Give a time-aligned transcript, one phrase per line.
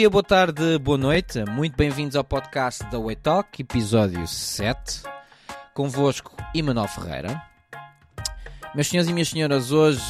[0.00, 1.44] dia, boa tarde, boa noite.
[1.44, 5.02] Muito bem-vindos ao podcast da Way Talk, episódio 7.
[5.74, 7.42] Convosco, Emanuel Ferreira.
[8.74, 10.00] Meus senhores e minhas senhoras, hoje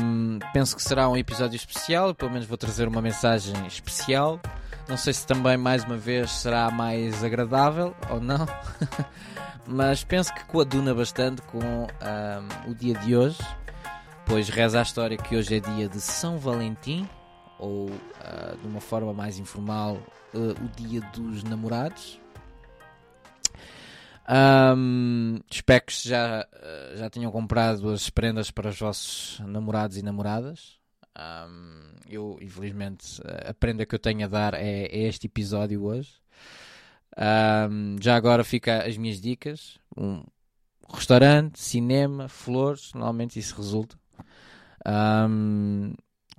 [0.00, 4.38] um, penso que será um episódio especial, pelo menos vou trazer uma mensagem especial.
[4.88, 8.46] Não sei se também, mais uma vez, será mais agradável ou não,
[9.66, 13.40] mas penso que coaduna bastante com um, o dia de hoje,
[14.24, 17.08] pois reza a história que hoje é dia de São Valentim,
[17.60, 19.98] ou uh, de uma forma mais informal,
[20.34, 22.18] uh, o dia dos namorados.
[24.28, 30.02] Um, espero que já, uh, já tenham comprado as prendas para os vossos namorados e
[30.02, 30.78] namoradas.
[31.18, 36.14] Um, eu, infelizmente, a prenda que eu tenho a dar é, é este episódio hoje.
[37.18, 40.22] Um, já agora fica as minhas dicas: um
[40.88, 42.92] restaurante, cinema, flores.
[42.94, 43.98] Normalmente isso resulta.
[44.86, 45.94] Um,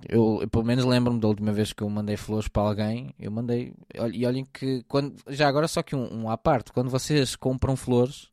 [0.08, 3.14] eu, eu, pelo menos lembro-me da última vez que eu mandei flores para alguém.
[3.18, 3.74] Eu mandei.
[4.12, 4.82] E olhem que.
[4.88, 6.72] Quando, já agora, só que um, um à parte.
[6.72, 8.30] Quando vocês compram flores,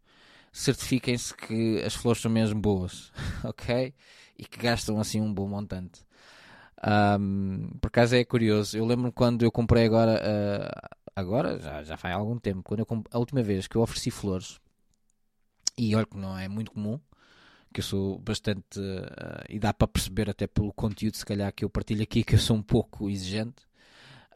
[0.52, 3.12] certifiquem-se que as flores são mesmo boas.
[3.44, 3.94] ok?
[4.38, 6.04] E que gastam assim um bom montante.
[7.20, 8.78] Um, por acaso é curioso.
[8.78, 10.22] Eu lembro-me quando eu comprei agora.
[10.22, 12.64] Uh, agora, já, já faz algum tempo.
[12.64, 14.60] Quando eu, a última vez que eu ofereci flores.
[15.78, 17.00] E olha que não é muito comum
[17.74, 18.80] que eu sou bastante.
[18.80, 22.36] Uh, e dá para perceber até pelo conteúdo, se calhar, que eu partilho aqui, que
[22.36, 23.64] eu sou um pouco exigente.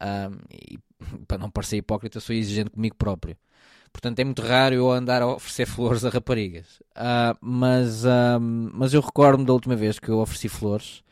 [0.01, 0.79] Um, e
[1.27, 3.37] para não parecer hipócrita, sou exigente comigo próprio.
[3.91, 6.79] Portanto, é muito raro eu andar a oferecer flores a raparigas.
[6.91, 8.03] Uh, mas,
[8.73, 11.03] mas eu recordo-me da última vez que eu ofereci flores.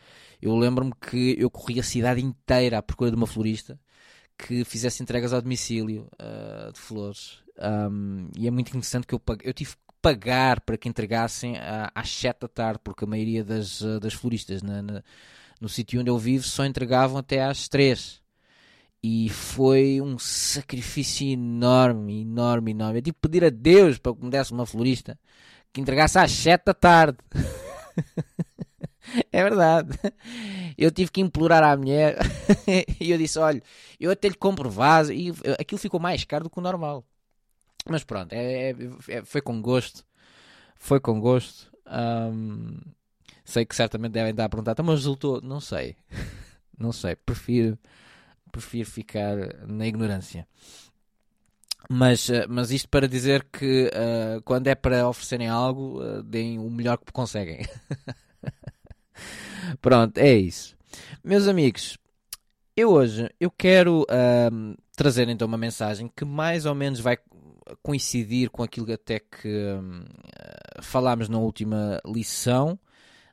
[0.42, 3.80] Eu lembro-me que eu corri a cidade inteira à procura de uma florista
[4.38, 7.40] que fizesse entregas ao domicílio uh, de flores.
[7.62, 11.56] Um, e é muito interessante que eu, eu tive pagar para que entregassem
[11.94, 15.04] às 7 da tarde, porque a maioria das, eh, das floristas na, na,
[15.60, 18.22] no sítio onde eu vivo só entregavam até às 3.
[19.04, 23.00] E foi um sacrifício enorme, enorme, enorme.
[23.00, 25.18] Eu tive que pedir a Deus para que me desse uma florista
[25.74, 27.18] que entregasse às 7 da tarde.
[29.32, 29.98] é verdade.
[30.78, 32.18] Eu tive que implorar à mulher
[33.00, 33.62] e eu disse: Olha,
[34.00, 35.14] eu até lhe compro vaso.
[35.14, 37.06] E aquilo ficou mais caro do que o normal.
[37.90, 38.76] Mas pronto, é, é,
[39.08, 40.06] é, foi com gosto.
[40.76, 41.72] Foi com gosto.
[41.88, 42.78] Um,
[43.44, 45.42] sei que certamente devem estar a perguntar, então, mas resultou?
[45.42, 45.96] Não sei.
[46.78, 47.16] Não sei.
[47.16, 47.78] Prefiro,
[48.52, 49.36] prefiro ficar
[49.68, 50.48] na ignorância.
[51.90, 56.60] Mas, eh, mas isto para dizer que uh, quando é para oferecerem algo, uh, deem
[56.60, 57.68] o melhor que conseguem.
[59.82, 60.76] Pronto, é isso.
[61.24, 61.98] Meus amigos,
[62.76, 67.18] eu hoje eu quero uh, trazer então uma mensagem que mais ou menos vai
[67.82, 70.04] coincidir com aquilo até que hum,
[70.82, 72.78] falámos na última lição,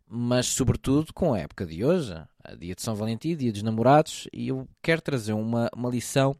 [0.07, 4.29] mas sobretudo com a época de hoje, a dia de São Valentim, dia dos namorados,
[4.33, 6.35] e eu quero trazer uma, uma lição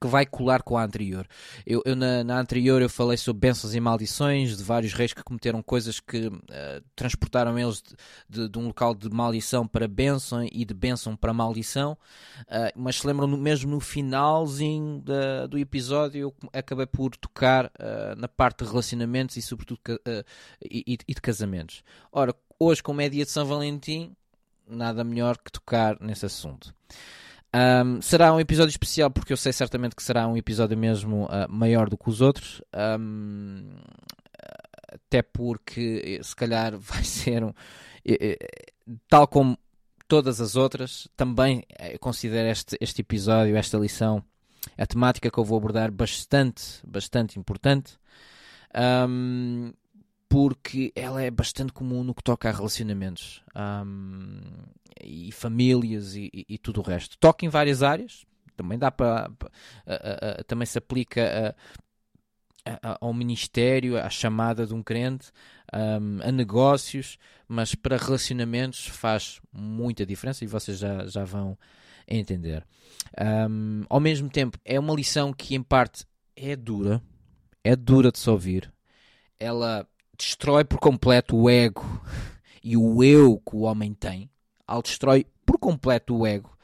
[0.00, 1.26] que vai colar com a anterior.
[1.66, 5.22] Eu, eu na, na, anterior eu falei sobre bênçãos e maldições de vários reis que
[5.22, 6.40] cometeram coisas que uh,
[6.96, 7.94] transportaram eles de,
[8.28, 11.98] de, de, um local de maldição para bênção e de bênção para maldição.
[12.42, 18.16] Uh, mas se lembram mesmo no finalzinho da, do episódio eu acabei por tocar uh,
[18.16, 19.80] na parte de relacionamentos e sobretudo
[20.64, 21.84] e, e de casamentos.
[22.10, 24.16] Ora, hoje como é dia de São Valentim,
[24.66, 26.74] nada melhor que tocar nesse assunto.
[27.52, 31.50] Um, será um episódio especial porque eu sei certamente que será um episódio mesmo uh,
[31.50, 32.62] maior do que os outros.
[32.74, 33.64] Um,
[34.92, 37.52] até porque eh, se calhar vai ser um,
[39.08, 39.58] tal como
[40.08, 44.22] todas as outras, também eh, considero este, este episódio, esta lição,
[44.76, 47.96] a temática que eu vou abordar bastante, bastante importante.
[49.08, 49.72] Um,
[50.30, 53.42] porque ela é bastante comum no que toca a relacionamentos
[53.84, 54.40] um,
[55.02, 57.18] e famílias e, e, e, tudo o resto.
[57.18, 58.24] Toca em várias áreas,
[58.56, 59.28] também dá para.
[60.46, 61.56] também se aplica
[62.64, 65.32] a, a, ao ministério, à chamada de um crente,
[65.74, 67.18] um, a negócios,
[67.48, 71.58] mas para relacionamentos faz muita diferença e vocês já, já vão
[72.06, 72.64] entender.
[73.20, 76.06] Um, ao mesmo tempo, é uma lição que em parte
[76.36, 77.02] é dura,
[77.64, 78.72] é dura de se ouvir.
[79.36, 79.88] Ela
[80.20, 81.84] destrói por completo o ego
[82.62, 84.30] e o eu que o homem tem,
[84.66, 86.56] ao destrói por completo o ego.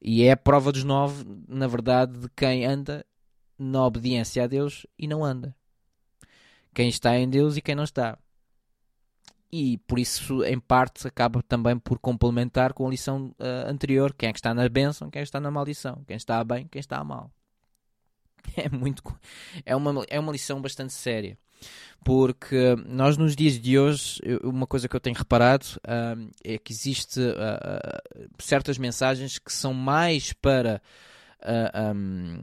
[0.00, 3.04] E é a prova dos nove, na verdade, de quem anda
[3.58, 5.56] na obediência a Deus e não anda.
[6.72, 8.18] Quem está em Deus e quem não está.
[9.50, 14.28] E por isso, em parte, acaba também por complementar com a lição uh, anterior: quem
[14.28, 17.32] é que está na bênção, quem está na maldição, quem está bem, quem está mal.
[18.56, 19.02] É muito.
[19.64, 21.38] É uma, é uma lição bastante séria.
[22.04, 26.72] Porque nós nos dias de hoje, uma coisa que eu tenho reparado uh, é que
[26.72, 30.80] existe uh, certas mensagens que são mais para
[31.94, 32.40] um,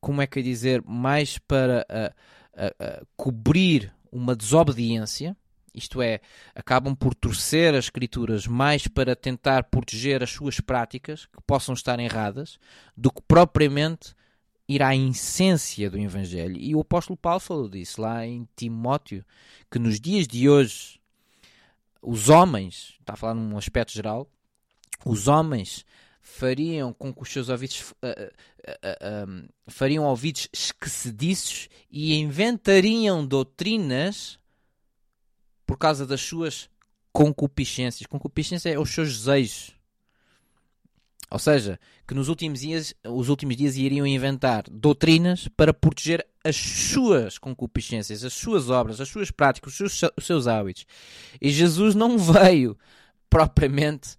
[0.00, 1.86] como é que é dizer, mais para
[3.16, 5.36] cobrir uma desobediência
[5.74, 6.20] isto é,
[6.54, 11.98] acabam por torcer as escrituras mais para tentar proteger as suas práticas, que possam estar
[12.00, 12.58] erradas,
[12.96, 14.14] do que propriamente
[14.70, 16.56] ir à essência do Evangelho.
[16.56, 19.24] E o apóstolo Paulo falou disso lá em Timóteo,
[19.68, 21.00] que nos dias de hoje,
[22.00, 24.30] os homens, está a falar num aspecto geral,
[25.04, 25.84] os homens
[26.22, 34.38] fariam com que os seus ouvidos uh, uh, uh, fariam ouvidos esquecediços e inventariam doutrinas
[35.66, 36.70] por causa das suas
[37.12, 38.06] concupiscências.
[38.06, 39.79] Concupiscência é os seus desejos.
[41.30, 46.56] Ou seja, que nos últimos dias, os últimos dias iriam inventar doutrinas para proteger as
[46.56, 50.86] suas concupiscências, as suas obras, as suas práticas, os seus, os seus hábitos.
[51.40, 52.76] E Jesus não veio
[53.28, 54.16] propriamente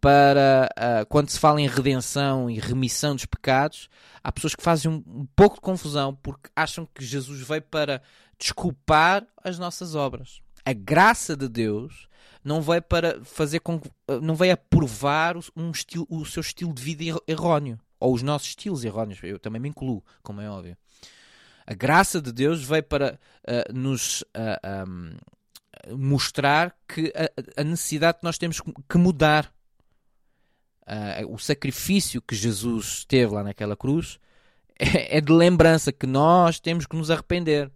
[0.00, 3.88] para uh, quando se fala em redenção e remissão dos pecados,
[4.22, 8.02] há pessoas que fazem um, um pouco de confusão porque acham que Jesus veio para
[8.38, 12.08] desculpar as nossas obras a graça de Deus
[12.44, 13.80] não vai para fazer com
[14.22, 18.84] não vai aprovar um estilo, o seu estilo de vida erróneo ou os nossos estilos
[18.84, 19.18] erróneos.
[19.22, 20.76] Eu também me incluo, como é óbvio.
[21.66, 23.18] A graça de Deus veio para
[23.48, 24.26] uh, nos uh,
[24.62, 29.50] eh, um, mostrar que a, a, necessidade que nós temos que mudar.
[30.82, 34.20] Uh, o sacrifício que Jesus teve lá naquela cruz
[34.78, 37.70] é, é de lembrança que nós temos que nos arrepender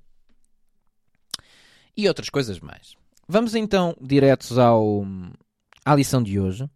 [1.97, 2.98] e outras coisas mais.
[3.31, 5.05] Vamos então diretos ao,
[5.85, 6.67] à lição de hoje,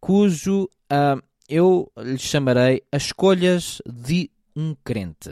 [0.00, 5.30] cujo uh, eu lhe chamarei As Escolhas de um Crente.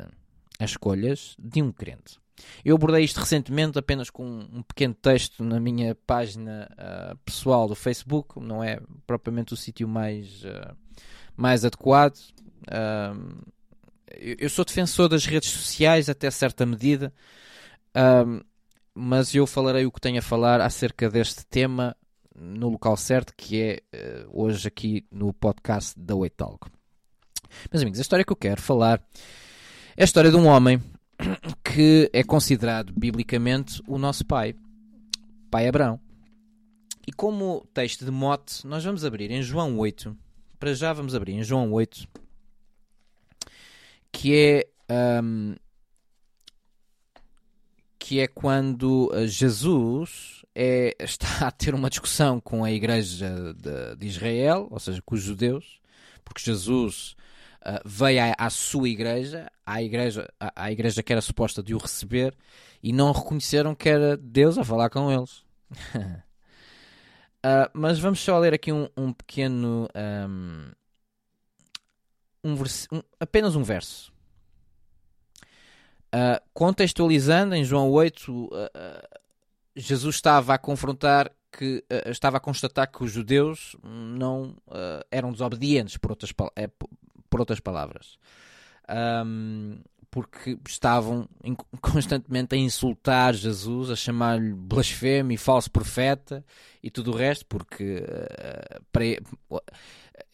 [0.60, 2.20] As Escolhas de um Crente.
[2.64, 7.74] Eu abordei isto recentemente apenas com um pequeno texto na minha página uh, pessoal do
[7.74, 8.78] Facebook, não é
[9.08, 10.76] propriamente o sítio mais, uh,
[11.36, 12.16] mais adequado.
[12.68, 13.44] Uh,
[14.16, 17.12] eu sou defensor das redes sociais até certa medida,
[19.00, 21.96] mas eu falarei o que tenho a falar acerca deste tema
[22.34, 26.68] no local certo, que é uh, hoje aqui no podcast da Talk.
[27.72, 29.02] Meus amigos, a história que eu quero falar
[29.96, 30.82] é a história de um homem
[31.64, 34.54] que é considerado biblicamente o nosso pai,
[35.50, 35.98] pai Abraão.
[37.06, 40.14] E como texto de mote, nós vamos abrir em João 8,
[40.58, 42.06] para já vamos abrir em João 8,
[44.12, 44.68] que é
[45.22, 45.56] um,
[48.10, 53.94] que é quando eh, Jesus é, está a ter uma discussão com a igreja de,
[53.94, 55.80] de Israel, ou seja, com os judeus,
[56.24, 57.14] porque Jesus
[57.64, 61.72] uh, veio à, à, sua igreja, à igreja, à, à, igreja que era suposta de
[61.72, 62.36] o receber,
[62.82, 65.44] e não reconheceram que era Deus a falar com eles.
[65.94, 69.88] uh, mas vamos só ler aqui um, um pequeno.
[69.94, 70.72] Um,
[72.42, 72.54] um,
[72.90, 74.12] um, apenas um verso.
[76.12, 79.20] Uh, contextualizando, em João 8, uh, uh,
[79.76, 84.54] Jesus estava a confrontar que estava a constatar que os judeus não
[85.10, 86.70] eram desobedientes, por outras, é,
[87.28, 88.18] por outras palavras.
[89.26, 89.80] Um,
[90.12, 91.28] porque estavam
[91.82, 96.44] constantemente a insultar Jesus, a chamar-lhe blasfemo e falso profeta
[96.82, 99.04] e tudo o resto, porque uh, para,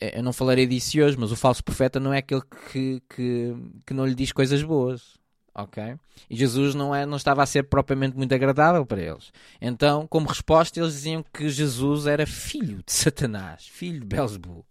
[0.01, 3.57] eu não falarei disso hoje, mas o falso profeta não é aquele que, que,
[3.87, 5.17] que não lhe diz coisas boas
[5.57, 5.97] ok?
[6.29, 9.33] E Jesus não, é, não estava a ser propriamente muito agradável para eles.
[9.61, 14.65] Então, como resposta, eles diziam que Jesus era filho de Satanás, filho de Belzebu.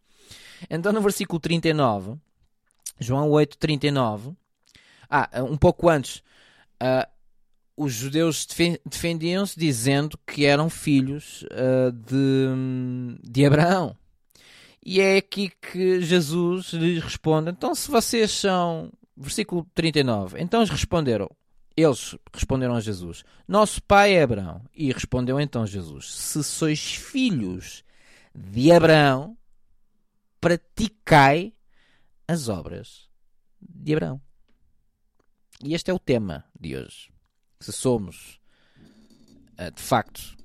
[0.69, 2.15] Então, no versículo 39,
[2.99, 4.33] João 8, 39,
[5.09, 6.17] ah, um pouco antes,
[6.81, 7.07] uh,
[7.75, 8.47] os judeus
[8.85, 13.95] defendiam-se dizendo que eram filhos uh, de, de Abraão.
[14.83, 20.41] E é aqui que Jesus lhes responde: então, se vocês são Versículo 39.
[20.41, 21.29] Então responderam,
[21.75, 24.61] eles responderam a Jesus: Nosso pai é Abraão.
[24.73, 27.83] E respondeu então Jesus: Se sois filhos
[28.33, 29.37] de Abraão,
[30.39, 31.53] praticai
[32.27, 33.09] as obras
[33.61, 34.21] de Abraão.
[35.63, 37.11] E este é o tema de hoje.
[37.59, 38.39] Se somos
[39.57, 40.35] eh, de facto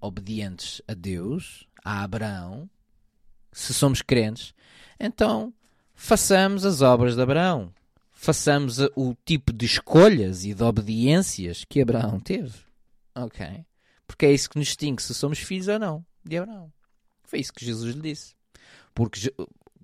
[0.00, 2.68] obedientes a Deus, a Abraão,
[3.52, 4.54] se somos crentes,
[4.98, 5.52] então
[5.94, 7.72] façamos as obras de Abraão
[8.24, 12.58] façamos o tipo de escolhas e de obediências que Abraão teve.
[13.14, 13.46] Ok?
[14.06, 16.72] Porque é isso que nos distingue se somos filhos ou não de Abraão.
[17.24, 18.34] Foi isso que Jesus lhe disse.
[18.94, 19.32] Porque,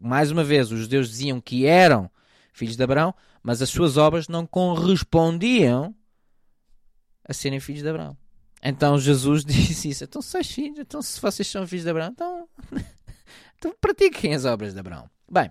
[0.00, 2.11] mais uma vez, os judeus diziam que eram
[2.52, 5.94] filhos de Abraão, mas as suas obras não correspondiam
[7.25, 8.16] a serem filhos de Abraão.
[8.62, 10.04] Então Jesus disse isso.
[10.04, 12.49] Então, se sois filhos, então se vocês são filhos de Abraão, então,
[13.59, 15.11] então pratiquem as obras de Abraão.
[15.30, 15.50] Bem,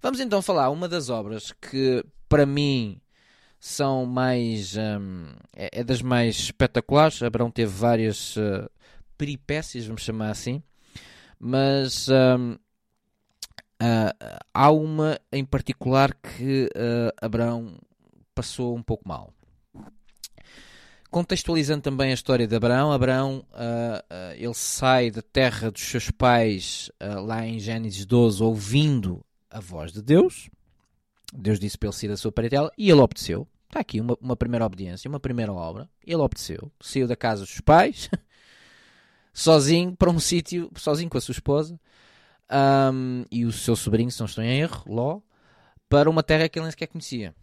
[0.00, 3.00] vamos então falar uma das obras que para mim
[3.58, 7.22] são mais um, é, é, das mais espetaculares.
[7.22, 8.70] Abraão teve várias uh,
[9.18, 10.62] peripécias, vamos chamar assim,
[11.38, 12.58] mas uh,
[14.54, 17.76] há uma em particular que uh, Abraão
[18.32, 19.34] passou um pouco mal.
[21.10, 26.92] Contextualizando também a história de Abraão, Abraão uh, ele sai da terra dos seus pais
[27.00, 29.20] lá em Gênesis 12 ouvindo
[29.50, 30.48] a voz de Deus.
[31.32, 33.46] Deus disse para ele sair da sua parentela e ele obedeceu.
[33.68, 35.88] Está aqui uma, uma primeira obediência, uma primeira obra.
[36.04, 38.10] Ele obedeceu, saiu da casa dos pais,
[39.32, 41.78] sozinho para um sítio, sozinho com a sua esposa
[42.50, 45.20] um, e o seu sobrinho, se não estou em erro, Ló,
[45.88, 47.34] para uma terra que ele nem sequer conhecia.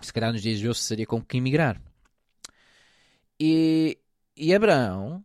[0.00, 1.80] Se calhar nos dias de hoje seria com que emigrar.
[3.40, 3.98] E,
[4.36, 5.24] e Abraão,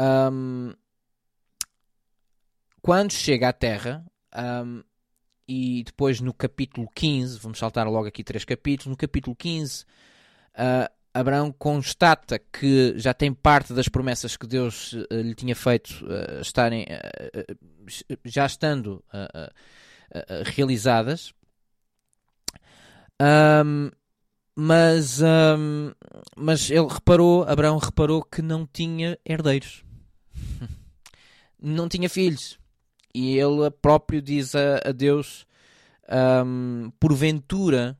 [0.00, 0.72] um,
[2.80, 4.04] quando chega à terra,
[4.64, 4.82] um,
[5.46, 9.86] e depois no capítulo 15, vamos saltar logo aqui três capítulos, no capítulo 15, uh,
[10.54, 16.04] ah, Abraão constata que já tem parte das promessas que Deus uh, lhe tinha feito
[16.04, 16.86] uh, estarem
[18.24, 19.04] já estando
[20.54, 21.32] realizadas.
[23.20, 23.90] Um,
[24.56, 25.92] mas, um,
[26.36, 29.84] mas ele reparou, Abraão reparou que não tinha herdeiros,
[31.60, 32.58] não tinha filhos.
[33.14, 35.46] E ele próprio diz a, a Deus:
[36.44, 37.96] um, porventura,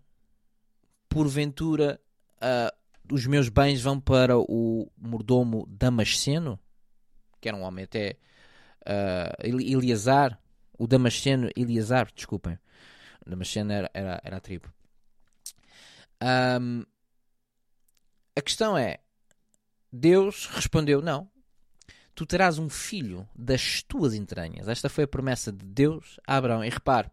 [1.08, 2.00] porventura,
[2.36, 6.58] uh, os meus bens vão para o mordomo Damasceno,
[7.40, 8.16] que era um homem até
[8.82, 10.40] uh, Eliasar,
[10.78, 12.58] o Damasceno Eliasar, desculpem.
[13.26, 14.68] Damasceno era, era, era a tribo.
[16.60, 16.84] Um,
[18.36, 18.98] a questão é:
[19.92, 21.30] Deus respondeu: Não,
[22.14, 24.68] tu terás um filho das tuas entranhas.
[24.68, 26.64] Esta foi a promessa de Deus a Abraão.
[26.64, 27.10] E repare,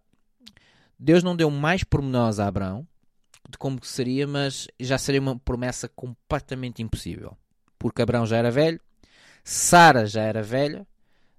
[0.98, 2.88] Deus não deu mais pormenores a Abraão
[3.50, 7.38] de como seria, mas já seria uma promessa completamente impossível.
[7.78, 8.80] Porque Abraão já era velho,
[9.44, 10.88] Sara já era velha,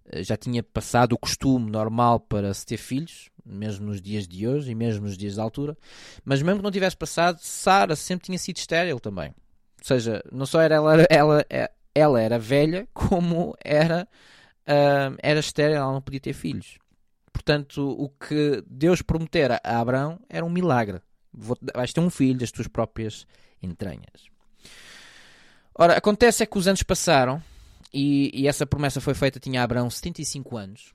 [0.06, 4.46] eh, já tinha passado o costume normal para se ter filhos, mesmo nos dias de
[4.46, 5.76] hoje e mesmo nos dias da altura,
[6.24, 9.28] mas mesmo que não tivesse passado, Sara sempre tinha sido estéril também.
[9.30, 11.46] Ou seja, não só era ela, ela,
[11.94, 14.08] ela era velha, como era,
[14.66, 16.78] uh, era estéril, ela não podia ter filhos.
[17.32, 21.00] Portanto, o que Deus prometera a Abraão era um milagre.
[21.32, 23.26] Vou, vais ter um filho das tuas próprias
[23.62, 24.30] entranhas.
[25.74, 27.42] Ora, acontece é que os anos passaram
[27.92, 30.94] e, e essa promessa foi feita, tinha Abraão 75 anos.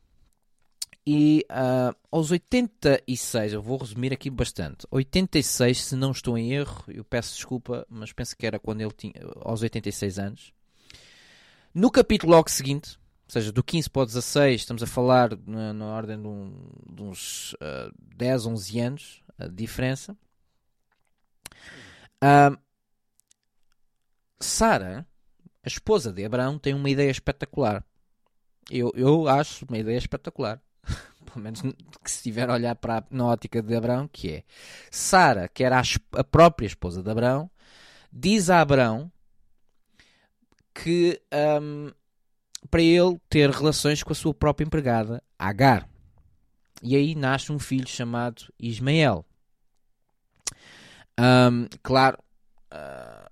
[1.10, 4.86] E uh, aos 86, eu vou resumir aqui bastante.
[4.92, 8.92] 86, se não estou em erro, eu peço desculpa, mas penso que era quando ele
[8.92, 10.54] tinha aos 86 anos.
[11.77, 15.72] No capítulo logo seguinte, ou seja, do 15 para o 16, estamos a falar na,
[15.74, 20.17] na ordem de, um, de uns uh, 10, 11 anos a diferença.
[22.15, 22.57] Uh,
[24.39, 25.05] Sara,
[25.63, 27.86] a esposa de Abraão, tem uma ideia espetacular.
[28.72, 30.60] Eu, eu acho uma ideia espetacular.
[31.31, 34.43] Pelo menos que se estiver a olhar para a, na ótica de Abraão, que é
[34.89, 35.84] Sara, que era a,
[36.19, 37.48] a própria esposa de Abraão,
[38.12, 39.12] diz a Abraão
[40.84, 41.19] que
[41.62, 41.91] um,
[42.69, 45.89] para ele ter relações com a sua própria empregada, Agar.
[46.81, 49.25] E aí nasce um filho chamado Ismael.
[51.19, 52.19] Um, claro,
[52.72, 53.29] uh,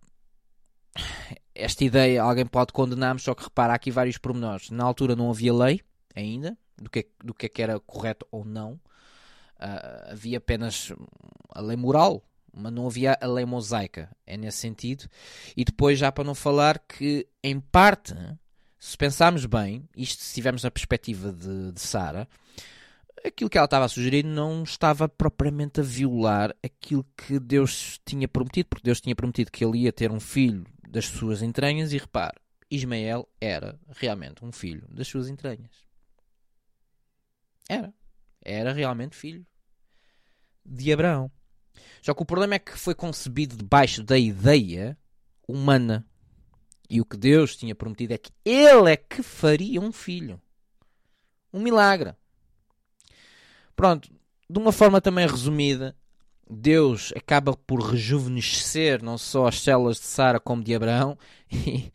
[1.53, 4.71] esta ideia alguém pode condenar-me, só que repara aqui vários pormenores.
[4.71, 5.81] Na altura não havia lei
[6.15, 8.73] ainda do que, do que, é que era correto ou não.
[9.59, 10.91] Uh, havia apenas
[11.49, 12.23] a lei moral,
[12.55, 15.07] mas não havia a lei mosaica, é nesse sentido.
[15.55, 18.15] E depois, já para não falar que, em parte,
[18.79, 22.27] se pensarmos bem, isto se tivermos na perspectiva de, de Sara,
[23.25, 28.27] aquilo que ela estava a sugerir não estava propriamente a violar aquilo que Deus tinha
[28.27, 31.97] prometido, porque Deus tinha prometido que ele ia ter um filho das suas entranhas, e
[31.97, 32.37] repare,
[32.69, 35.85] Ismael era realmente um filho das suas entranhas.
[37.67, 37.93] Era.
[38.41, 39.45] Era realmente filho
[40.63, 41.31] de Abraão.
[42.01, 44.97] Só que o problema é que foi concebido debaixo da ideia
[45.47, 46.05] humana.
[46.89, 50.39] E o que Deus tinha prometido é que Ele é que faria um filho.
[51.51, 52.13] Um milagre.
[53.75, 54.09] Pronto,
[54.49, 55.95] de uma forma também resumida,
[56.49, 61.17] Deus acaba por rejuvenescer não só as células de Sara como de Abraão
[61.51, 61.91] e,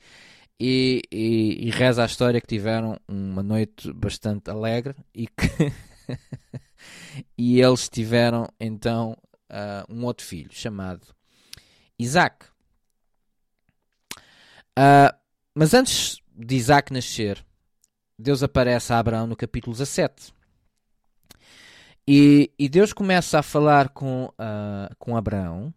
[0.58, 5.72] e, e, e, reza a história que tiveram uma noite bastante alegre e que
[7.38, 9.16] e eles tiveram então
[9.50, 11.06] uh, um outro filho chamado
[11.98, 12.46] Isaac.
[14.78, 15.14] Uh,
[15.54, 17.44] mas antes de Isaac nascer,
[18.18, 20.32] Deus aparece a Abraão no capítulo 17.
[22.06, 25.72] E, e Deus começa a falar com, uh, com Abraão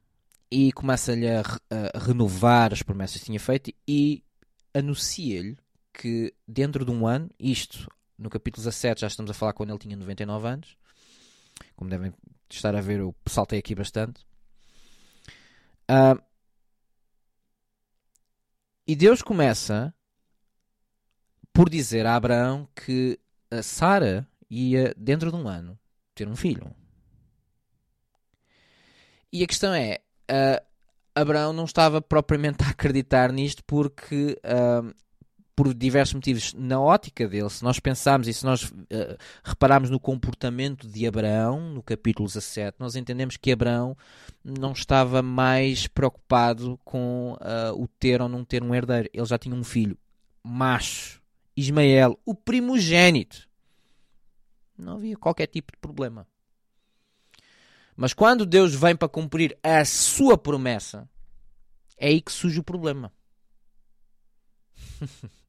[0.49, 4.23] e começa-lhe a, a, renovar as promessas que tinha feito e
[4.73, 5.57] anuncia-lhe
[5.93, 7.87] que dentro de um ano, isto
[8.17, 10.77] no capítulo 17 já estamos a falar quando ele tinha 99 anos,
[11.75, 12.13] como devem
[12.49, 14.25] estar a ver, eu saltei aqui bastante.
[15.89, 16.21] Uh,
[18.87, 19.93] e Deus começa
[21.53, 23.19] por dizer a Abraão que
[23.51, 25.79] a Sara ia, dentro de um ano,
[26.15, 26.73] ter um filho.
[29.31, 30.65] E a questão é: uh,
[31.15, 34.93] Abraão não estava propriamente a acreditar nisto porque uh,
[35.55, 39.99] por diversos motivos, na ótica dele, se nós pensarmos e se nós uh, repararmos no
[39.99, 43.95] comportamento de Abraão, no capítulo 17, nós entendemos que Abraão
[44.43, 49.09] não estava mais preocupado com uh, o ter ou não ter um herdeiro.
[49.13, 49.97] Ele já tinha um filho,
[50.43, 51.21] macho,
[51.55, 53.47] Ismael, o primogênito.
[54.75, 56.27] Não havia qualquer tipo de problema.
[57.95, 61.07] Mas quando Deus vem para cumprir a sua promessa,
[61.95, 63.13] é aí que surge o problema.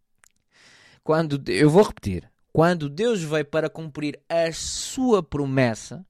[1.04, 6.04] Quando eu vou repetir, quando Deus veio para cumprir a sua promessa,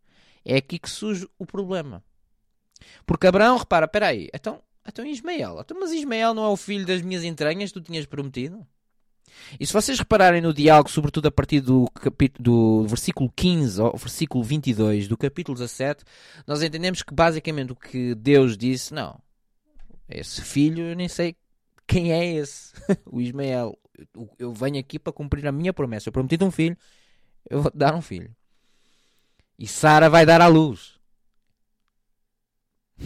[0.44, 2.00] é aqui que surge o problema.
[3.04, 6.86] Porque Abraão, repara, espera aí, então, então Ismael, então, mas Ismael não é o filho
[6.86, 8.64] das minhas entranhas que tu tinhas prometido?
[9.58, 11.90] E se vocês repararem no diálogo, sobretudo a partir do,
[12.38, 16.04] do versículo 15 ao versículo 22 do capítulo 17,
[16.46, 19.18] nós entendemos que basicamente o que Deus disse, não,
[20.08, 21.34] esse filho eu nem sei
[21.84, 22.72] quem é esse,
[23.10, 23.76] o Ismael
[24.38, 26.08] eu venho aqui para cumprir a minha promessa.
[26.08, 26.76] Eu prometi um filho,
[27.48, 28.34] eu vou te dar um filho.
[29.58, 30.98] E Sara vai dar à luz.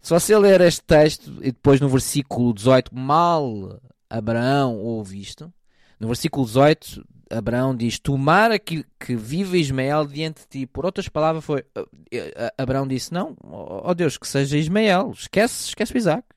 [0.00, 5.52] Se você ler este texto e depois no versículo 18, mal Abraão ouve isto,
[5.98, 10.66] no versículo 18, Abraão diz: Tomara que, que viva Ismael diante de ti.
[10.66, 11.64] Por outras palavras, foi.
[11.74, 15.12] Eh, eh, Abraão disse: Não, ó oh Deus, que seja Ismael.
[15.12, 16.28] Esquece, esquece o Isaac.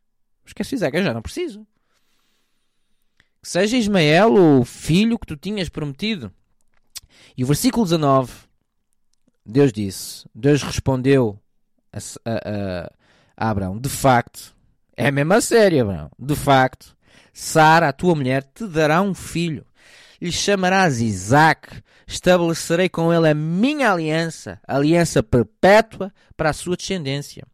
[0.46, 1.68] Esquece o Isaac, eu já não preciso
[3.48, 6.30] seja Ismael o filho que tu tinhas prometido.
[7.38, 8.30] E o versículo 19,
[9.46, 11.40] Deus disse, Deus respondeu
[11.94, 12.92] a, a,
[13.38, 14.54] a Abraão, de facto,
[14.98, 16.94] é mesmo a sério, Abraão, de facto,
[17.32, 19.66] Sara, a tua mulher, te dará um filho.
[20.20, 27.46] Lhe chamarás Isaac, estabelecerei com ele a minha aliança, aliança perpétua para a sua descendência.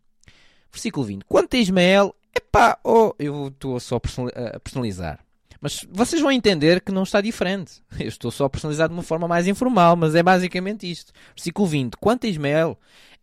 [0.71, 1.25] Versículo 20.
[1.25, 5.19] Quanto a Ismael, epá, oh, eu estou só a personalizar.
[5.61, 7.81] Mas vocês vão entender que não está diferente.
[7.99, 11.11] Eu estou só a personalizar de uma forma mais informal, mas é basicamente isto.
[11.35, 11.95] Versículo 20.
[11.97, 12.77] Quanto a Ismael,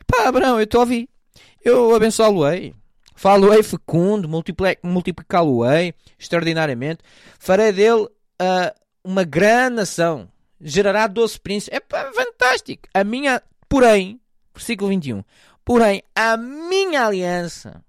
[0.06, 1.08] pá, Abraão, eu te ouvi.
[1.64, 2.74] Eu abençoá-lo-ei.
[3.14, 4.28] Falo-ei fecundo,
[4.82, 7.00] multiplicá-lo-ei extraordinariamente.
[7.38, 10.28] Farei dele uh, uma grande nação.
[10.60, 11.78] Gerará doze príncipes.
[11.78, 12.88] É fantástico.
[12.94, 14.20] A minha, porém,
[14.54, 15.22] versículo 21.
[15.64, 17.84] Porém, a minha aliança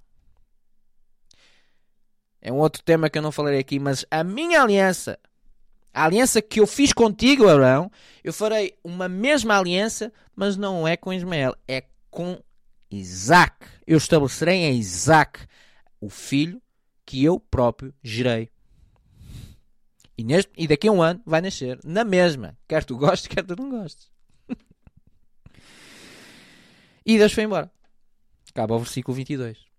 [2.41, 5.19] é um outro tema que eu não falarei aqui, mas a minha aliança,
[5.93, 7.91] a aliança que eu fiz contigo, Abraão,
[8.23, 12.41] eu farei uma mesma aliança, mas não é com Ismael, é com
[12.89, 13.56] Isaac.
[13.86, 15.39] Eu estabelecerei em Isaac
[15.99, 16.62] o filho
[17.06, 18.49] que eu próprio gerei.
[20.17, 23.43] E, neste, e daqui a um ano vai nascer na mesma, quer tu gostes, quer
[23.43, 24.10] tu não gostes.
[27.06, 27.71] e Deus foi embora.
[28.49, 29.70] Acaba o versículo 22.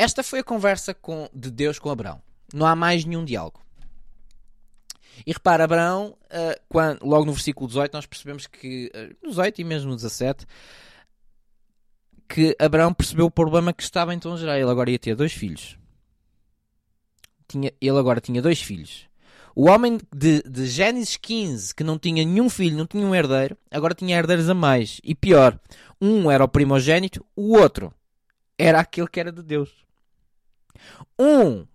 [0.00, 2.22] Esta foi a conversa com, de Deus com Abraão.
[2.54, 3.60] Não há mais nenhum diálogo.
[5.26, 9.60] E repara, Abraão, uh, quando, logo no versículo 18, nós percebemos que, uh, no 18
[9.60, 10.46] e mesmo no 17,
[12.26, 14.58] que Abraão percebeu o problema que estava então gerar.
[14.58, 15.76] Ele agora ia ter dois filhos.
[17.46, 19.06] Tinha, ele agora tinha dois filhos.
[19.54, 23.54] O homem de, de Gênesis 15, que não tinha nenhum filho, não tinha um herdeiro,
[23.70, 24.98] agora tinha herdeiros a mais.
[25.04, 25.60] E pior,
[26.00, 27.92] um era o primogênito, o outro
[28.56, 29.89] era aquele que era de Deus.
[31.18, 31.66] Um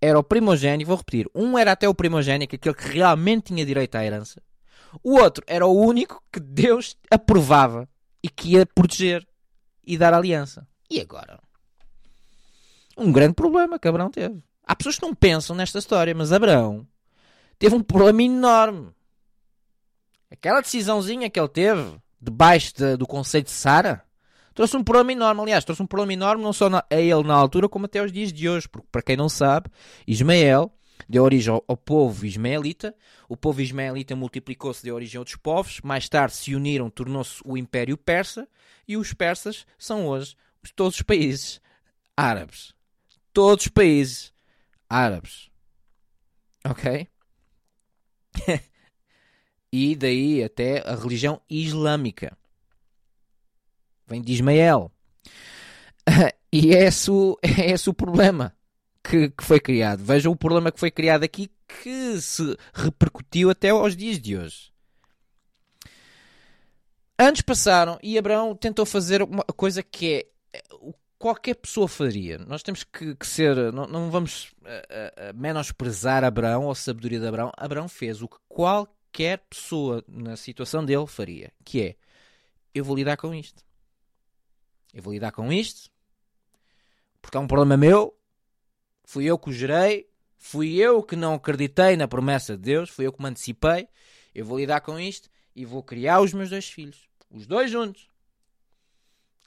[0.00, 3.96] era o primogênito, vou repetir, um era até o primogênito, aquele que realmente tinha direito
[3.96, 4.40] à herança.
[5.02, 7.88] O outro era o único que Deus aprovava
[8.22, 9.26] e que ia proteger
[9.84, 10.66] e dar aliança.
[10.90, 11.38] E agora?
[12.96, 14.42] Um grande problema que Abraão teve.
[14.64, 16.86] Há pessoas que não pensam nesta história, mas Abraão
[17.58, 18.90] teve um problema enorme.
[20.30, 24.04] Aquela decisãozinha que ele teve debaixo de, do conceito de Sara
[24.58, 25.40] trouxe um problema enorme.
[25.40, 28.10] Aliás, trouxe um problema enorme não só na, a ele na altura, como até aos
[28.10, 28.68] dias de hoje.
[28.68, 29.70] Porque, para quem não sabe,
[30.04, 30.72] Ismael
[31.08, 32.92] deu origem ao, ao povo ismaelita.
[33.28, 35.80] O povo ismaelita multiplicou-se, deu origem a outros povos.
[35.82, 38.48] Mais tarde se uniram, tornou-se o Império Persa.
[38.88, 40.34] E os persas são hoje
[40.74, 41.60] todos os países
[42.16, 42.74] árabes.
[43.32, 44.32] Todos os países
[44.90, 45.50] árabes.
[46.64, 47.06] Ok?
[49.72, 52.36] e daí até a religião islâmica.
[54.08, 54.90] Vem de Ismael.
[56.52, 58.54] e é esse o, é esse o problema
[59.02, 60.02] que, que foi criado.
[60.02, 61.50] Vejam o problema que foi criado aqui
[61.82, 64.72] que se repercutiu até aos dias de hoje.
[67.18, 70.62] Anos passaram e Abraão tentou fazer uma coisa que é
[71.18, 72.38] qualquer pessoa faria.
[72.38, 77.18] Nós temos que, que ser, não, não vamos uh, uh, menosprezar Abraão ou a sabedoria
[77.18, 77.50] de Abraão.
[77.56, 81.96] Abraão fez o que qualquer pessoa na situação dele faria, que é
[82.72, 83.64] eu vou lidar com isto.
[84.98, 85.88] Eu vou lidar com isto
[87.22, 88.18] porque é um problema meu.
[89.04, 93.06] Fui eu que o gerei, fui eu que não acreditei na promessa de Deus, fui
[93.06, 93.88] eu que me antecipei.
[94.34, 98.10] Eu vou lidar com isto e vou criar os meus dois filhos, os dois juntos.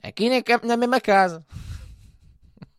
[0.01, 0.29] Aqui
[0.63, 1.45] na, mesma casa.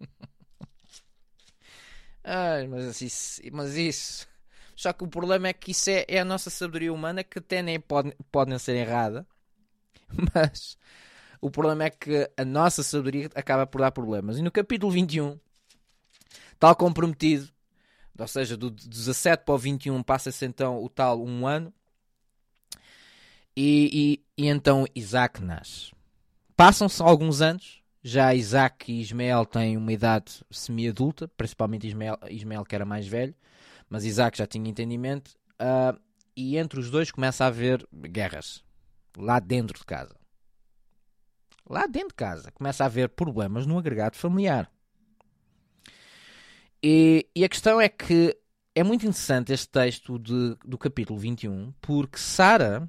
[2.24, 4.26] Ai, mas isso, mas isso.
[4.74, 7.60] Só que o problema é que isso é, é a nossa sabedoria humana que até
[7.60, 9.26] nem pode, pode não ser errada.
[10.34, 10.76] Mas
[11.42, 14.38] o problema é que a nossa sabedoria acaba por dar problemas.
[14.38, 15.36] E no capítulo 21,
[16.56, 17.48] tal como prometido,
[18.16, 21.74] ou seja, do 17 para o 21 passa-se então o tal um ano.
[23.56, 25.90] E, e, e então Isaac nasce.
[26.56, 32.74] Passam-se alguns anos, já Isaac e Ismael têm uma idade semi-adulta, principalmente Ismael, Ismael que
[32.76, 33.34] era mais velho,
[33.90, 36.00] mas Isaac já tinha entendimento, uh,
[36.36, 38.62] e entre os dois começa a haver guerras,
[39.18, 40.21] lá dentro de casa.
[41.68, 44.70] Lá dentro de casa começa a haver problemas no agregado familiar.
[46.82, 48.36] E, e a questão é que
[48.74, 52.88] é muito interessante este texto de, do capítulo 21, porque Sara,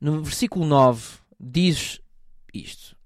[0.00, 2.00] no versículo 9, diz
[2.52, 2.96] isto.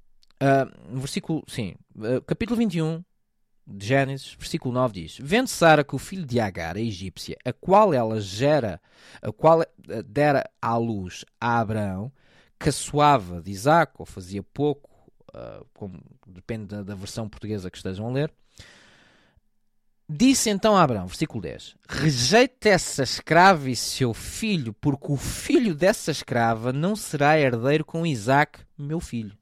[0.40, 3.02] Uh, no versículo, sim, uh, capítulo 21
[3.66, 7.52] de Gênesis, versículo 9 diz: Vendo Sara que o filho de Agar, a egípcia, a
[7.52, 8.80] qual ela gera,
[9.20, 12.10] a qual eh, dera à luz a Abraão,
[12.58, 14.90] caçoava de Isaac, ou fazia pouco,
[15.34, 18.32] uh, como, depende da, da, versão portuguesa que estejam a ler,
[20.08, 25.74] disse então a Abraão, versículo 10: Rejeite essa escrava e seu filho, porque o filho
[25.74, 29.36] dessa escrava não será herdeiro com Isaac, meu filho.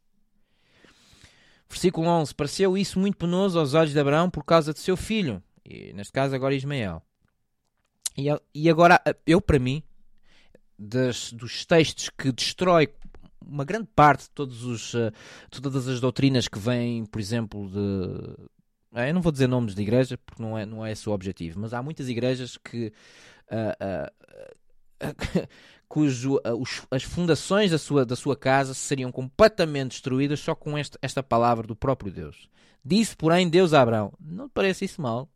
[1.69, 5.43] Versículo 11: Pareceu isso muito penoso aos olhos de Abraão por causa de seu filho,
[5.65, 7.03] e neste caso agora Ismael.
[8.17, 9.83] E, e agora, eu para mim,
[10.79, 12.89] das, dos textos que destrói
[13.47, 15.13] uma grande parte de todos os, uh,
[15.51, 18.47] todas as doutrinas que vêm, por exemplo, de.
[18.95, 21.13] Eh, eu não vou dizer nomes de igreja porque não é, não é esse o
[21.13, 22.93] objetivo, mas há muitas igrejas que.
[23.51, 25.47] Uh, uh,
[25.89, 30.99] cujo os, as fundações da sua, da sua casa seriam completamente destruídas só com este,
[31.01, 32.49] esta palavra do próprio Deus.
[32.85, 35.29] Disse, porém, Deus a Abraão: Não te parece isso mal?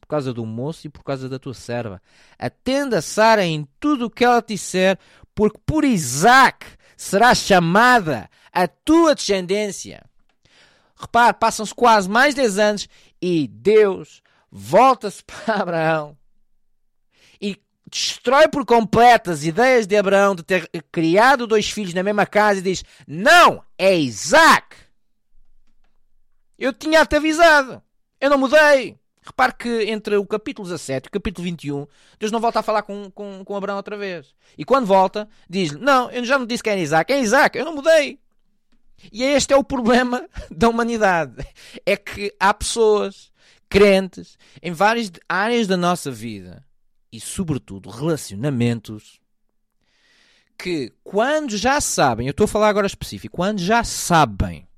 [0.00, 2.00] Por causa do moço e por causa da tua serva.
[2.38, 4.98] Atenda Sara em tudo o que ela te disser,
[5.34, 10.04] porque por Isaac será chamada a tua descendência.
[10.98, 12.88] Repare, passam-se quase mais 10 anos
[13.20, 16.16] e Deus volta-se para Abraão
[17.40, 22.24] e destrói por completo as ideias de Abraão de ter criado dois filhos na mesma
[22.24, 24.76] casa e diz: Não, é Isaac.
[26.58, 27.82] Eu tinha-te avisado.
[28.18, 28.98] Eu não mudei.
[29.26, 32.82] Repare que entre o capítulo 17 e o capítulo 21, Deus não volta a falar
[32.82, 34.32] com, com, com Abraão outra vez.
[34.56, 37.64] E quando volta, diz-lhe: Não, eu já não disse que era Isaac, é Isaac, eu
[37.64, 38.20] não mudei.
[39.12, 41.44] E este é o problema da humanidade:
[41.84, 43.32] é que há pessoas,
[43.68, 46.64] crentes, em várias áreas da nossa vida
[47.12, 49.20] e, sobretudo, relacionamentos,
[50.56, 54.68] que quando já sabem, eu estou a falar agora específico, quando já sabem,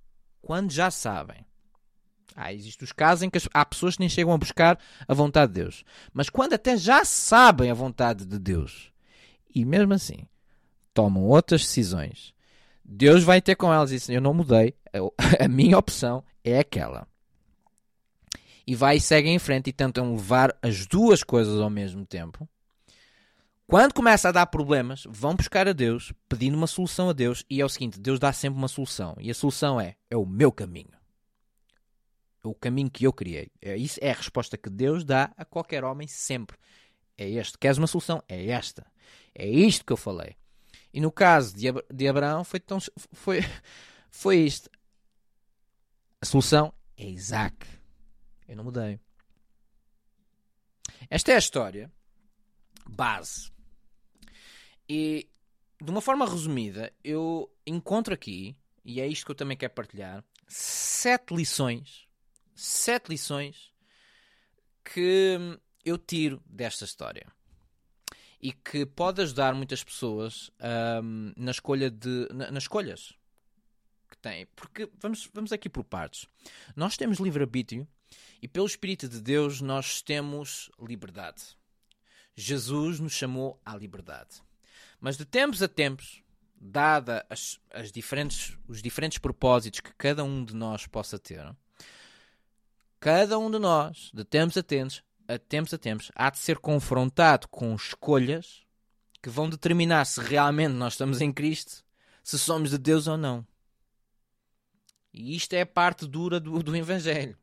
[0.40, 1.47] quando já sabem
[2.40, 5.52] ah, existem os casos em que há pessoas que nem chegam a buscar a vontade
[5.52, 5.82] de Deus.
[6.12, 8.92] Mas quando até já sabem a vontade de Deus
[9.52, 10.24] e mesmo assim
[10.94, 12.32] tomam outras decisões,
[12.84, 14.72] Deus vai ter com elas e diz: Eu não mudei,
[15.40, 17.08] a minha opção é aquela.
[18.64, 22.48] E vai e seguem em frente e tentam levar as duas coisas ao mesmo tempo.
[23.66, 27.60] Quando começa a dar problemas, vão buscar a Deus, pedindo uma solução a Deus, e
[27.60, 29.16] é o seguinte: Deus dá sempre uma solução.
[29.18, 30.97] E a solução é: é o meu caminho
[32.50, 33.50] o caminho que eu criei.
[33.60, 36.56] É, isso é a resposta que Deus dá a qualquer homem sempre.
[37.16, 37.58] É este.
[37.58, 38.22] Queres uma solução?
[38.28, 38.86] É esta.
[39.34, 40.36] É isto que eu falei.
[40.92, 42.78] E no caso de, Ab de Abraão foi, tão,
[43.12, 43.40] foi,
[44.10, 44.70] foi isto.
[46.20, 47.66] A solução é Isaac.
[48.46, 48.98] Eu não mudei.
[51.10, 51.92] Esta é a história
[52.88, 53.52] base.
[54.88, 55.28] E
[55.80, 60.24] de uma forma resumida, eu encontro aqui, e é isto que eu também quero partilhar,
[60.48, 62.07] sete lições
[62.58, 63.72] sete lições
[64.84, 65.38] que
[65.84, 67.26] eu tiro desta história
[68.40, 70.50] e que pode ajudar muitas pessoas
[71.02, 73.12] um, na escolha de na, nas escolhas
[74.10, 74.46] que têm.
[74.56, 76.26] Porque vamos, vamos aqui por partes.
[76.74, 77.86] Nós temos livre-arbítrio
[78.42, 81.56] e pelo Espírito de Deus nós temos liberdade.
[82.34, 84.42] Jesus nos chamou à liberdade.
[85.00, 86.22] Mas de tempos a tempos,
[86.54, 91.54] dada as, as diferentes, os diferentes propósitos que cada um de nós possa ter,
[93.00, 96.58] cada um de nós, de tempos a tempos, a tempos a tempos, há de ser
[96.58, 98.62] confrontado com escolhas
[99.22, 101.84] que vão determinar se realmente nós estamos em Cristo,
[102.22, 103.46] se somos de Deus ou não.
[105.12, 107.36] E isto é a parte dura do, do Evangelho.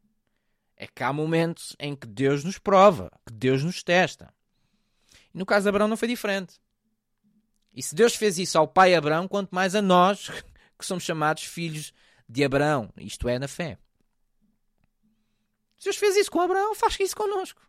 [0.77, 4.33] É que há momentos em que Deus nos prova, que Deus nos testa.
[5.33, 6.59] E no caso de Abraão não foi diferente.
[7.73, 10.29] E se Deus fez isso ao pai Abraão, quanto mais a nós,
[10.77, 11.93] que somos chamados filhos
[12.27, 13.77] de Abraão, isto é, na fé.
[15.83, 17.61] Deus fez isso com Abraão, faz isso connosco.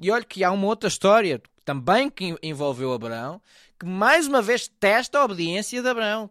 [0.00, 3.40] E olha que há uma outra história também que envolveu Abraão,
[3.78, 6.30] que mais uma vez testa a obediência de Abraão.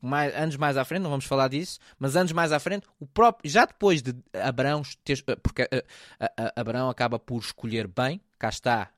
[0.00, 3.06] Mais, anos mais à frente, não vamos falar disso, mas anos mais à frente, o
[3.06, 8.48] próprio, já depois de Abraão, ter, porque uh, uh, Abraão acaba por escolher bem, cá
[8.48, 8.90] está,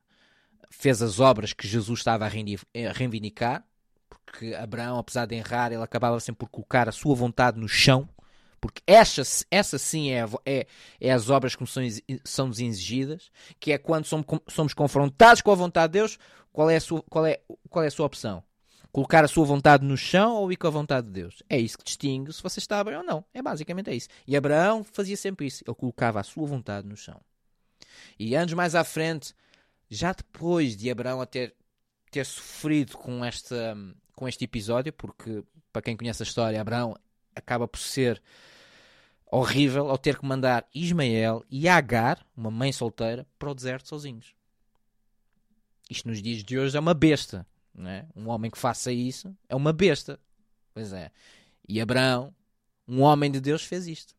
[0.69, 2.29] fez as obras que Jesus estava a
[2.93, 3.65] reivindicar,
[4.07, 8.07] porque Abraão, apesar de errar, ele acabava sempre por colocar a sua vontade no chão,
[8.63, 9.21] porque essa,
[9.51, 10.65] essa sim é, é,
[11.01, 11.83] é as obras que são,
[12.23, 16.17] são exigidas, que é quando somos, somos confrontados com a vontade de Deus,
[16.49, 18.41] qual é, a sua, qual, é, qual é a sua opção?
[18.89, 21.43] Colocar a sua vontade no chão ou ir com a vontade de Deus?
[21.49, 23.25] É isso que distingue se você está bem ou não.
[23.33, 24.07] É basicamente é isso.
[24.25, 25.61] E Abraão fazia sempre isso.
[25.67, 27.19] Ele colocava a sua vontade no chão.
[28.17, 29.35] E anos mais à frente,
[29.89, 31.53] já depois de Abraão ter,
[32.09, 33.77] ter sofrido com, esta,
[34.15, 36.95] com este episódio, porque para quem conhece a história, Abraão
[37.35, 38.23] acaba por ser
[39.37, 44.35] horrível ao ter que mandar Ismael e Agar, uma mãe solteira, para o deserto sozinhos.
[45.89, 47.45] Isto nos dias de hoje é uma besta.
[47.75, 48.05] É?
[48.15, 50.19] Um homem que faça isso é uma besta.
[50.71, 51.11] Pois é.
[51.67, 52.33] E Abraão,
[52.87, 54.15] um homem de Deus, fez isto.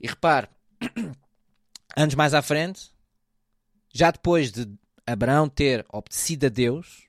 [0.00, 0.48] E repare,
[1.96, 2.92] anos mais à frente,
[3.94, 4.68] já depois de
[5.06, 7.06] Abraão ter obedecido a Deus,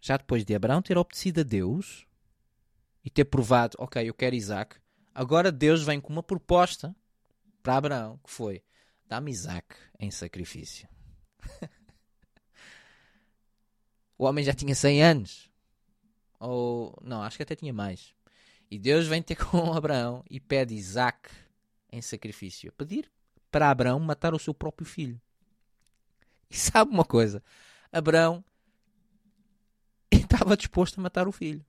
[0.00, 2.05] já depois de Abraão ter obedecido a Deus,
[3.06, 4.76] e ter provado, ok, eu quero Isaac.
[5.14, 6.94] Agora Deus vem com uma proposta
[7.62, 8.64] para Abraão, que foi:
[9.06, 10.88] dá-me Isaac em sacrifício.
[14.18, 15.48] o homem já tinha 100 anos.
[16.40, 18.12] Ou, não, acho que até tinha mais.
[18.68, 21.30] E Deus vem ter com Abraão e pede Isaac
[21.92, 22.70] em sacrifício.
[22.70, 23.08] A pedir
[23.52, 25.20] para Abraão matar o seu próprio filho.
[26.50, 27.40] E sabe uma coisa?
[27.92, 28.44] Abraão
[30.10, 31.64] estava disposto a matar o filho.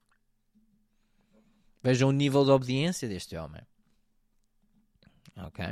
[1.81, 3.61] Vejam o nível de obediência deste homem.
[5.37, 5.65] Ok?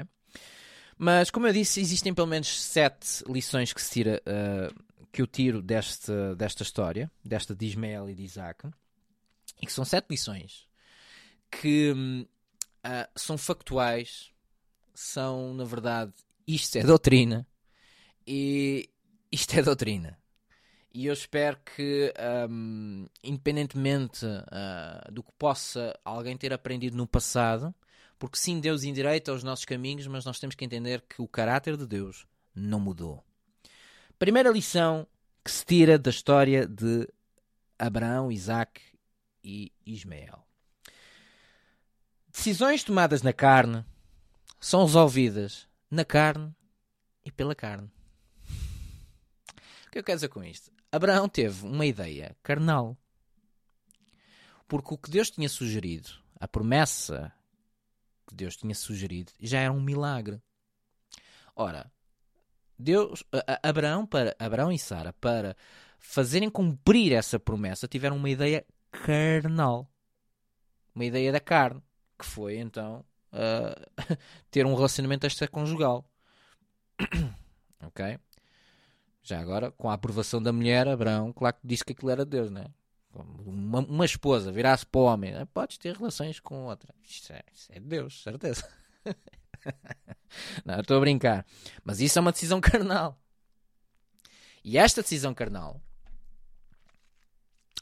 [0.98, 5.28] Mas, como eu disse, existem pelo menos sete lições que se tira, uh, que eu
[5.28, 8.68] tiro deste, desta história, desta de Ismael e de Isaac,
[9.62, 10.68] e que são sete lições
[11.50, 14.32] que uh, são factuais,
[14.94, 16.14] são, na verdade,
[16.48, 17.48] isto é doutrina,
[18.26, 18.90] e
[19.32, 20.18] isto é doutrina.
[20.96, 22.14] E eu espero que,
[22.50, 27.76] um, independentemente uh, do que possa alguém ter aprendido no passado,
[28.18, 31.76] porque sim, Deus endireita os nossos caminhos, mas nós temos que entender que o caráter
[31.76, 33.22] de Deus não mudou.
[34.18, 35.06] Primeira lição
[35.44, 37.06] que se tira da história de
[37.78, 38.82] Abraão, Isaac
[39.44, 40.48] e Ismael.
[42.32, 43.84] Decisões tomadas na carne
[44.62, 46.56] são resolvidas na carne
[47.26, 47.92] e pela carne.
[49.88, 50.75] O que eu quero dizer com isto?
[50.96, 52.98] Abraão teve uma ideia carnal.
[54.66, 57.34] Porque o que Deus tinha sugerido, a promessa
[58.26, 60.42] que Deus tinha sugerido, já era um milagre.
[61.54, 61.92] Ora,
[62.80, 63.26] Deus,
[63.62, 65.54] Abraão, para, Abraão e Sara, para
[66.00, 69.92] fazerem cumprir essa promessa, tiveram uma ideia carnal.
[70.96, 71.84] Uma ideia da carne,
[72.18, 74.16] que foi então uh,
[74.50, 76.10] ter um relacionamento extraconjugal.
[77.84, 78.18] ok?
[79.26, 82.52] Já agora, com a aprovação da mulher, Abraão, claro que disse que aquilo era Deus,
[82.52, 82.68] né?
[83.12, 85.48] Uma, uma esposa virasse para o homem, né?
[85.52, 86.94] podes ter relações com outra.
[87.04, 88.70] Isso é, isso é Deus, certeza.
[90.64, 91.44] Não, estou a brincar.
[91.84, 93.20] Mas isso é uma decisão carnal.
[94.64, 95.82] E esta decisão carnal,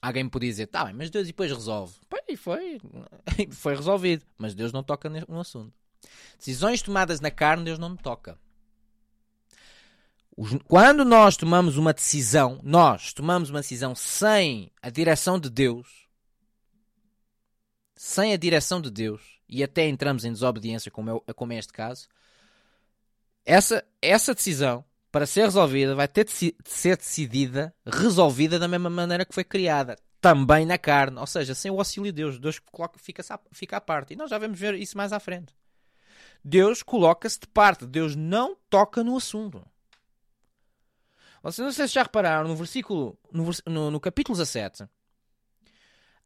[0.01, 1.93] alguém me podia dizer, tá bem, mas Deus depois resolve.
[2.29, 2.79] E foi,
[3.51, 4.25] foi resolvido.
[4.38, 5.73] Mas Deus não toca no assunto.
[6.38, 8.39] Decisões tomadas na carne, Deus não toca.
[10.67, 16.08] Quando nós tomamos uma decisão, nós tomamos uma decisão sem a direção de Deus,
[17.96, 21.72] sem a direção de Deus, e até entramos em desobediência, como é, como é este
[21.72, 22.08] caso,
[23.46, 29.26] essa, essa decisão, para ser resolvida, vai ter de ser decidida, resolvida da mesma maneira
[29.26, 29.96] que foi criada.
[30.19, 32.39] Também na carne, ou seja, sem o auxílio de Deus.
[32.39, 34.13] Deus coloca, fica, fica à parte.
[34.13, 35.54] E nós já vamos ver isso mais à frente.
[36.43, 37.86] Deus coloca-se de parte.
[37.86, 39.63] Deus não toca no assunto.
[41.43, 44.86] Vocês não sei se já repararam no versículo, no, no, no capítulo 17,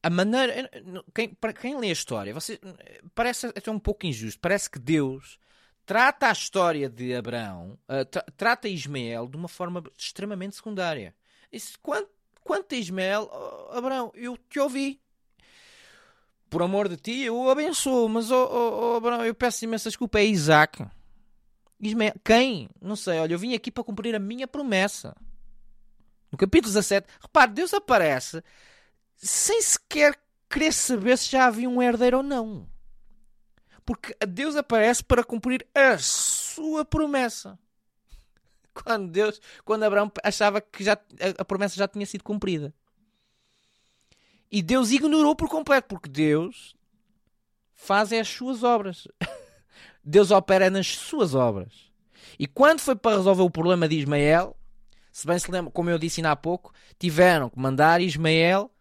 [0.03, 0.69] a maneira.
[1.13, 2.59] Quem, para quem lê a história, você,
[3.15, 4.39] parece até um pouco injusto.
[4.39, 5.39] Parece que Deus
[5.87, 11.15] trata a história de Abraão, uh, tra trata Ismael de uma forma extremamente secundária.
[11.51, 12.09] Isso, quanto,
[12.43, 15.01] quanto a Ismael, oh, Abraão, eu te ouvi.
[16.49, 19.89] Por amor de ti, eu o abençoo, mas oh, oh, oh Abraão, eu peço imensa
[19.89, 20.19] desculpa.
[20.19, 20.85] É Isaac.
[21.79, 22.69] Ismael, quem?
[22.81, 25.15] Não sei, olha, eu vim aqui para cumprir a minha promessa.
[26.31, 28.43] No capítulo 17, repare, Deus aparece
[29.17, 30.17] sem sequer
[30.49, 32.67] querer saber se já havia um herdeiro ou não.
[33.85, 37.57] Porque Deus aparece para cumprir a sua promessa.
[38.73, 40.95] Quando Deus, quando Abraão achava que já,
[41.37, 42.71] a promessa já tinha sido cumprida.
[44.51, 46.75] E Deus ignorou por completo, porque Deus
[47.73, 49.07] faz as suas obras.
[50.09, 51.91] Deus opera nas suas obras.
[52.39, 54.55] E quando foi para resolver o problema de Ismael,
[55.11, 58.71] se bem se lembra, como eu disse ainda há pouco, tiveram que mandar Ismael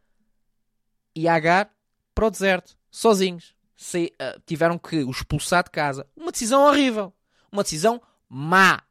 [1.16, 1.68] e Agar
[2.14, 3.56] para o deserto, sozinhos.
[3.76, 6.06] Se, uh, tiveram que o expulsar de casa.
[6.16, 7.12] Uma decisão horrível.
[7.50, 8.82] Uma decisão má.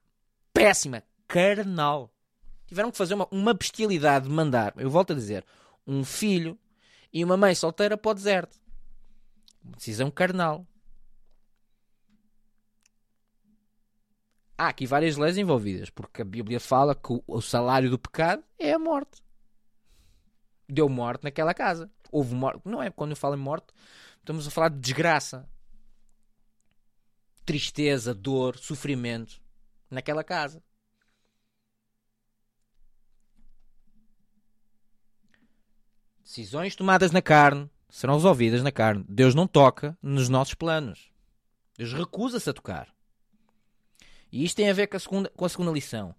[0.53, 1.03] Péssima.
[1.27, 2.11] Carnal.
[2.67, 5.45] Tiveram que fazer uma, uma bestialidade de mandar, eu volto a dizer,
[5.87, 6.57] um filho
[7.13, 8.59] e uma mãe solteira para o deserto.
[9.63, 10.67] Uma decisão carnal.
[14.57, 18.71] Há aqui várias leis envolvidas, porque a Bíblia fala que o salário do pecado é
[18.71, 19.21] a morte.
[20.67, 22.61] Deu morte naquela casa houve morte.
[22.65, 23.67] Não é quando eu falo em morte,
[24.19, 25.47] estamos a falar de desgraça,
[27.45, 29.41] tristeza, dor, sofrimento
[29.89, 30.63] naquela casa.
[36.23, 39.05] Decisões tomadas na carne serão resolvidas na carne.
[39.07, 41.11] Deus não toca nos nossos planos.
[41.77, 42.94] Deus recusa-se a tocar.
[44.35, 46.13] E isto tem a ver com a, segunda, com a segunda lição.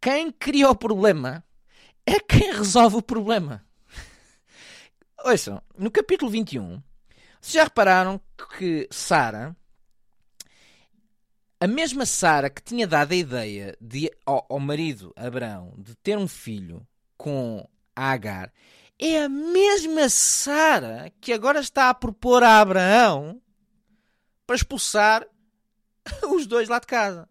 [0.00, 1.44] Quem cria o problema
[2.06, 3.62] é quem resolve o problema.
[5.22, 6.82] Ouçam, no capítulo 21,
[7.38, 8.18] vocês já repararam
[8.56, 9.54] que Sara,
[11.60, 16.16] a mesma Sara que tinha dado a ideia de, ao, ao marido Abraão de ter
[16.16, 18.50] um filho com Agar,
[18.98, 23.38] é a mesma Sara que agora está a propor a Abraão
[24.46, 25.26] para expulsar
[26.32, 27.28] os dois lá de casa.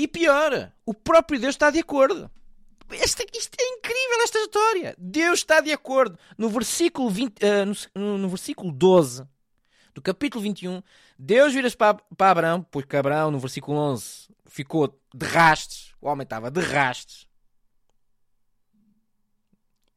[0.00, 2.30] E pior, o próprio Deus está de acordo.
[2.90, 4.94] Isto é incrível, esta história.
[4.96, 6.18] Deus está de acordo.
[6.38, 9.24] No versículo, 20, uh, eh, no, no, versículo 12
[9.94, 10.82] do capítulo 21,
[11.18, 15.92] Deus vira-se para, para Abraão, porque Abraão, no versículo 11, ficou de rastes.
[16.00, 17.26] O homem estava de rastes.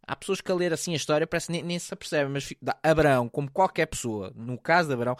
[0.06, 3.30] Há pessoas que a ler assim a história parece nem, nem se apercebem, mas Abraão,
[3.30, 5.18] como qualquer pessoa, no caso de Abraão,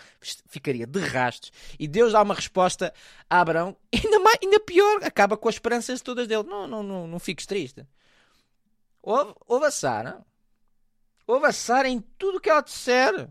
[0.48, 1.52] ficaria de rastos.
[1.80, 2.94] E Deus dá uma resposta
[3.30, 6.44] a Abraão, ainda, mais, ainda pior, acaba com as esperanças todas dele.
[6.44, 7.86] Não, não, não, não fiques triste.
[9.02, 10.22] Ouve, ouve a Sara.
[11.26, 13.30] Ouve a Sara em tudo que ela disser.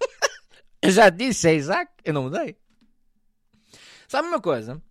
[0.82, 2.56] eu já disse a Isaac, eu não mudei.
[4.08, 4.82] Sabe uma coisa?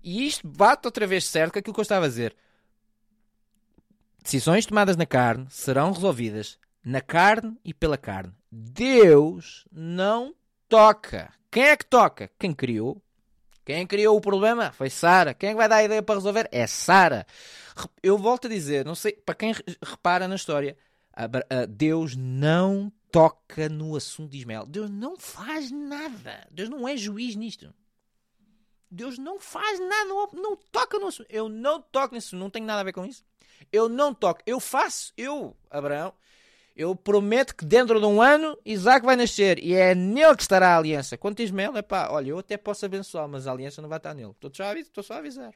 [0.00, 2.36] E isto bate outra vez certo com aquilo que eu estava a dizer.
[4.22, 8.32] Decisões tomadas na carne serão resolvidas na carne e pela carne.
[8.50, 10.34] Deus não
[10.68, 11.32] toca.
[11.50, 12.30] Quem é que toca?
[12.38, 13.02] Quem criou.
[13.64, 15.34] Quem criou o problema foi Sara.
[15.34, 16.48] Quem é que vai dar a ideia para resolver?
[16.50, 17.26] É Sara.
[18.02, 20.76] Eu volto a dizer, não sei, para quem repara na história,
[21.68, 24.66] Deus não toca no assunto de Ismael.
[24.66, 26.46] Deus não faz nada.
[26.50, 27.72] Deus não é juiz nisto.
[28.90, 31.26] Deus não faz nada, não, não toca no assunto.
[31.30, 33.24] Eu não toco nisso, não tenho nada a ver com isso.
[33.70, 34.40] Eu não toco.
[34.46, 36.12] Eu faço, eu, Abraão,
[36.74, 40.74] eu prometo que dentro de um ano Isaac vai nascer e é nele que estará
[40.74, 41.18] a aliança.
[41.18, 43.98] Quanto a Ismael, é pá, olha, eu até posso abençoar, mas a aliança não vai
[43.98, 44.30] estar nele.
[44.32, 45.52] Estou só a avisar.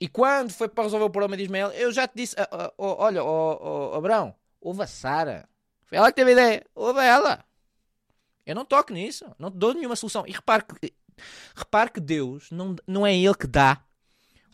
[0.00, 2.84] E quando foi para resolver o problema de Ismael, eu já te disse: uh, uh,
[2.84, 3.20] uh, olha,
[3.96, 5.48] Abraão, ouve a Sara.
[5.84, 6.66] Foi ela que teve a ideia.
[6.74, 7.44] Ouve ela.
[8.46, 9.26] Eu não toco nisso.
[9.38, 10.24] Não dou nenhuma solução.
[10.26, 10.94] E repare que,
[11.54, 13.84] repare que Deus não, não é Ele que dá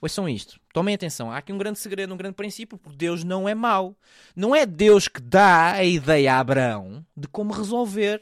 [0.01, 0.61] Ouçam isto.
[0.72, 1.30] Tomem atenção.
[1.30, 3.97] Há aqui um grande segredo, um grande princípio, porque Deus não é mau.
[4.34, 8.20] Não é Deus que dá a ideia a Abraão de como resolver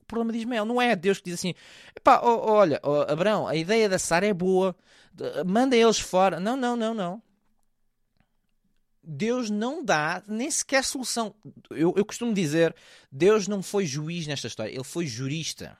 [0.00, 0.64] o problema de Ismael.
[0.64, 1.54] Não é Deus que diz assim:
[1.94, 4.76] Epá, oh, olha, oh, Abraão, a ideia da Sara é boa,
[5.44, 6.38] manda eles fora.
[6.38, 7.22] Não, não, não, não.
[9.02, 11.34] Deus não dá nem sequer solução.
[11.70, 12.74] Eu, eu costumo dizer:
[13.10, 15.76] Deus não foi juiz nesta história, ele foi jurista.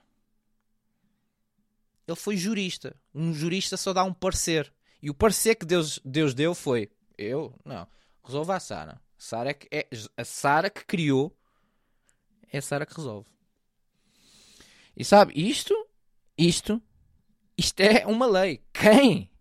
[2.07, 2.95] Ele foi jurista.
[3.13, 4.71] Um jurista só dá um parecer.
[5.07, 7.57] E o parecer que Deus, Deus deu foi: Eu?
[7.63, 7.87] Não.
[8.21, 9.01] Resolva a Sara.
[9.17, 9.87] Sara é, que, é
[10.17, 11.33] a Sara que criou.
[12.51, 13.29] É a Sara que resolve.
[14.97, 15.73] E sabe, isto,
[16.37, 16.81] isto,
[17.57, 18.61] isto é uma lei.
[18.73, 19.31] Quem,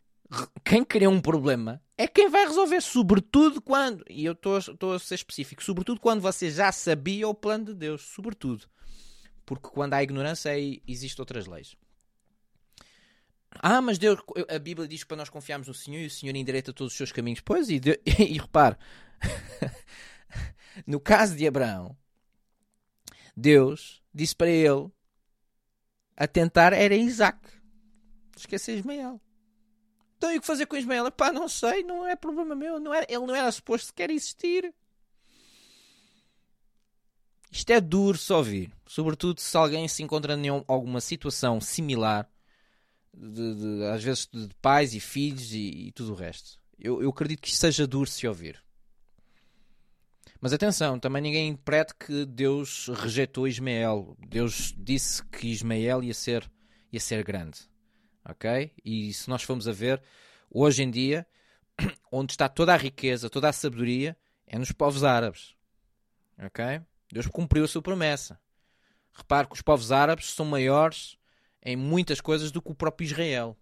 [0.65, 5.17] quem cria um problema é quem vai resolver, sobretudo quando, e eu estou a ser
[5.17, 8.69] específico, sobretudo quando você já sabia o plano de Deus, sobretudo.
[9.45, 11.75] Porque quando há ignorância, aí existem outras leis.
[13.61, 16.73] Ah, mas Deus, a Bíblia diz para nós confiarmos no Senhor e o Senhor endireita
[16.73, 17.41] todos os seus caminhos.
[17.41, 18.77] Pois, e, de, e, repare,
[20.87, 21.97] no caso de Abraão,
[23.37, 24.91] Deus disse para ele
[26.17, 27.39] atentar era Isaac.
[28.37, 29.21] Esquece Ismael.
[30.17, 31.11] Então e o que fazer com Ismael?
[31.13, 32.81] Pá, não sei, não é problema meu.
[32.81, 34.75] Não é, ele não era suposto sequer existir.
[37.51, 38.73] Isto é duro só ouvir.
[38.87, 42.29] Sobretudo se alguém se encontra em alguma situação similar,
[43.17, 46.59] de, de, às vezes de pais e filhos e, e tudo o resto.
[46.79, 48.63] Eu, eu acredito que isto seja duro se ouvir.
[50.41, 54.17] Mas atenção, também ninguém interprete que Deus rejeitou Ismael.
[54.29, 56.51] Deus disse que Ismael ia ser,
[56.93, 57.61] ia ser grande.
[58.23, 58.73] Ok?
[58.85, 60.03] E se nós formos a ver,
[60.51, 61.27] hoje em dia,
[62.13, 65.55] onde está toda a riqueza, toda a sabedoria, é nos povos árabes.
[66.39, 66.83] Ok?
[67.11, 68.39] Deus cumpriu a sua promessa.
[69.13, 71.16] Repare que os povos árabes são maiores
[71.67, 73.57] em muitas coisas do que o próprio Israel.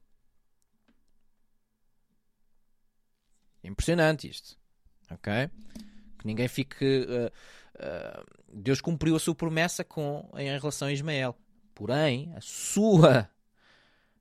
[3.62, 4.58] É impressionante isto.
[5.10, 5.32] Ok?
[6.18, 6.84] Que ninguém fique.
[6.84, 7.32] Uh,
[7.76, 11.34] uh, Deus cumpriu a sua promessa com, em relação a Ismael.
[11.74, 13.28] Porém, a sua,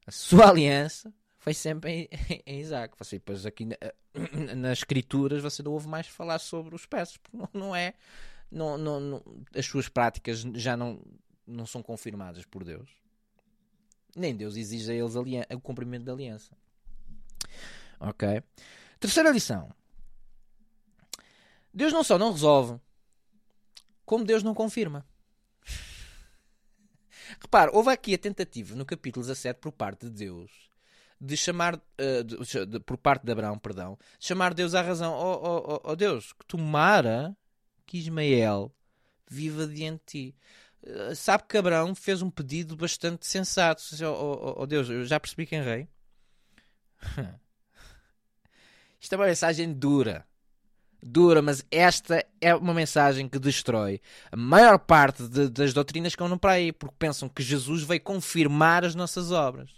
[0.07, 2.09] a sua aliança foi sempre em,
[2.47, 2.95] em Isaac.
[2.97, 3.75] Você, depois aqui na,
[4.55, 7.95] nas escrituras você não ouve mais falar sobre os peças, porque não, não é.
[8.49, 9.23] Não, não, não,
[9.53, 11.01] as suas práticas já não,
[11.45, 13.02] não são confirmadas por Deus.
[14.15, 16.55] Nem Deus exige a eles o cumprimento da aliança.
[17.99, 18.43] Ok?
[18.99, 19.73] Terceira lição.
[21.73, 22.79] Deus não só não resolve,
[24.05, 25.05] como Deus não confirma.
[27.41, 30.71] Repare, houve aqui a tentativa no capítulo 17 por parte de Deus
[31.23, 35.13] de chamar, uh, de, de, por parte de Abraão, perdão, de chamar Deus à razão.
[35.13, 37.35] Oh, oh, oh, oh Deus, que tomara
[37.85, 38.73] que Ismael
[39.29, 40.35] viva diante de ti.
[40.85, 43.81] Uh, sabe que Abraão fez um pedido bastante sensato.
[44.03, 45.87] Oh, oh, oh Deus, eu já percebi quem é rei.
[48.99, 50.25] Isto é uma mensagem dura
[51.03, 56.23] dura, mas esta é uma mensagem que destrói a maior parte de, das doutrinas que
[56.23, 59.69] andam para aí, porque pensam que Jesus veio confirmar as nossas obras.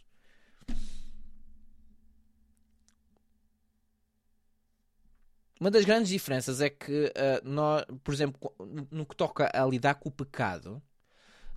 [5.60, 8.54] Uma das grandes diferenças é que, uh, nós, por exemplo,
[8.92, 10.82] no que toca a lidar com o pecado,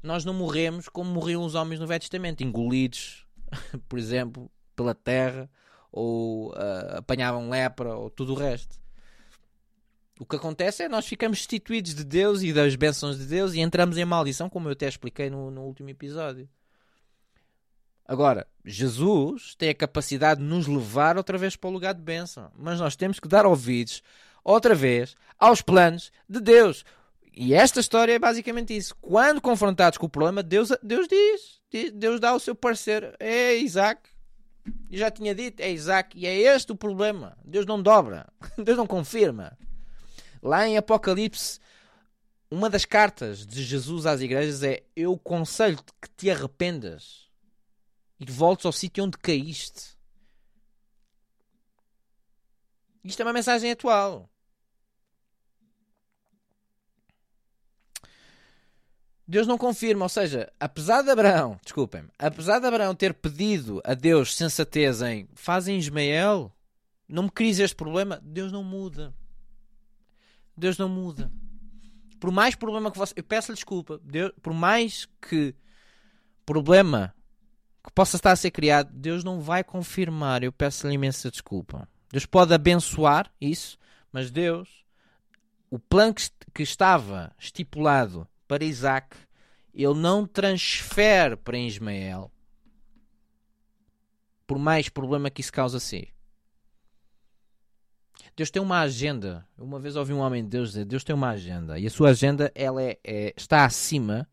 [0.08, 3.26] nós não morremos como morriam os homens no Velho Testamento, engolidos,
[3.86, 5.50] por exemplo, pela terra,
[5.92, 8.80] ou uh, apanhavam lepra, ou tudo o resto.
[10.18, 13.60] O que acontece é nós ficamos destituídos de Deus e das bênçãos de Deus e
[13.60, 16.48] entramos em maldição, como eu até expliquei no, no último episódio.
[18.06, 22.50] Agora, Jesus tem a capacidade de nos levar outra vez para o lugar de bênção,
[22.56, 24.02] mas nós temos que dar ouvidos
[24.42, 26.82] outra vez aos planos de Deus.
[27.40, 28.96] E esta história é basicamente isso.
[29.00, 33.14] Quando confrontados com o problema, Deus, Deus diz, Deus dá o seu parecer.
[33.20, 34.10] É Isaac.
[34.90, 36.18] Eu já tinha dito, é Isaac.
[36.18, 37.38] E é este o problema.
[37.44, 38.26] Deus não dobra.
[38.58, 39.56] Deus não confirma.
[40.42, 41.60] Lá em Apocalipse,
[42.50, 47.28] uma das cartas de Jesus às igrejas é: Eu conselho que te arrependas
[48.18, 49.96] e voltes ao sítio onde caíste.
[53.04, 54.28] Isto é uma mensagem atual.
[59.30, 63.92] Deus não confirma, ou seja, apesar de Abraão, desculpem, apesar de Abraão ter pedido a
[63.92, 66.50] Deus sensatez em fazem Ismael,
[67.06, 69.14] não me crise este problema, Deus não muda.
[70.56, 71.30] Deus não muda.
[72.18, 73.12] Por mais problema que você.
[73.16, 74.00] Eu peço-lhe desculpa.
[74.02, 75.54] Deus, por mais que
[76.46, 77.14] problema
[77.84, 80.42] que possa estar a ser criado, Deus não vai confirmar.
[80.42, 81.86] Eu peço-lhe imensa desculpa.
[82.10, 83.78] Deus pode abençoar isso,
[84.10, 84.84] mas Deus,
[85.70, 89.16] o plano que, que estava estipulado para Isaac,
[89.72, 92.32] ele não transfere para Ismael.
[94.46, 96.08] Por mais problema que isso causa a si.
[98.34, 99.46] Deus tem uma agenda.
[99.58, 101.78] Uma vez ouvi um homem de Deus dizer: Deus tem uma agenda.
[101.78, 104.28] E a sua agenda ela é, é, está acima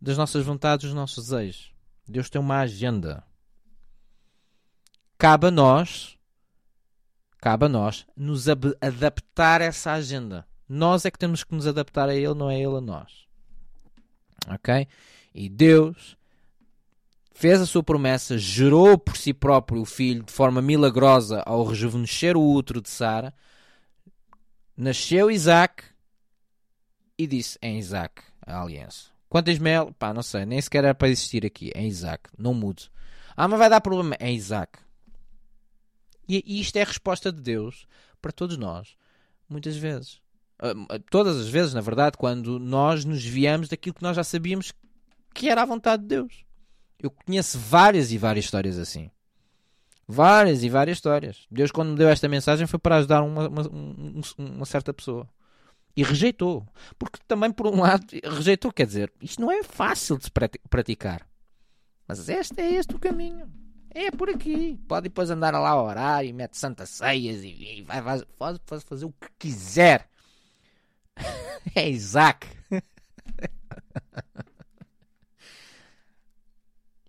[0.00, 1.72] das nossas vontades, dos nossos desejos.
[2.06, 3.22] Deus tem uma agenda.
[5.16, 6.18] Cabe a nós,
[7.38, 10.46] cabe a nós nos adaptar a essa agenda.
[10.68, 13.23] Nós é que temos que nos adaptar a ele, não é ele a nós.
[14.48, 14.86] Ok?
[15.34, 16.16] E Deus
[17.34, 22.36] fez a sua promessa, gerou por si próprio o filho de forma milagrosa ao rejuvenescer
[22.36, 23.34] o útero de Sara.
[24.76, 25.84] Nasceu Isaac
[27.18, 29.10] e disse em Isaac a aliança.
[29.28, 31.72] Quanto a Ismael, pá, não sei, nem sequer era para existir aqui.
[31.74, 32.84] É Isaac, não mudo.
[33.36, 34.16] Ah, mas vai dar problema.
[34.20, 34.78] É Isaac.
[36.28, 37.86] E, e isto é a resposta de Deus
[38.22, 38.96] para todos nós,
[39.48, 40.20] muitas vezes.
[40.64, 44.72] Uh, todas as vezes, na verdade, quando nós nos viemos daquilo que nós já sabíamos
[45.34, 46.44] que era a vontade de Deus.
[46.98, 49.10] Eu conheço várias e várias histórias assim.
[50.06, 51.46] Várias e várias histórias.
[51.50, 53.62] Deus, quando me deu esta mensagem, foi para ajudar uma, uma,
[54.38, 55.28] uma certa pessoa.
[55.96, 56.66] E rejeitou.
[56.98, 58.72] Porque também, por um lado, rejeitou.
[58.72, 60.30] Quer dizer, isto não é fácil de se
[60.70, 61.26] praticar.
[62.06, 63.50] Mas este é este o caminho.
[63.90, 64.78] É por aqui.
[64.88, 68.60] Pode depois andar lá a orar e mete santas ceias e, e vai, vai, pode
[68.84, 70.08] fazer o que quiser.
[71.74, 72.46] é Isaac.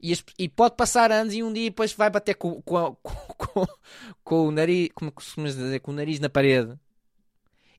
[0.01, 3.65] E, e, pode passar anos e um dia depois vai bater com, com, com,
[4.23, 6.77] com o nariz, como costumas dizer, com o nariz na parede.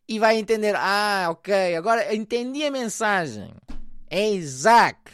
[0.08, 3.54] E vai entender, ah, ok, agora entendi a mensagem.
[4.10, 5.12] É Isaac.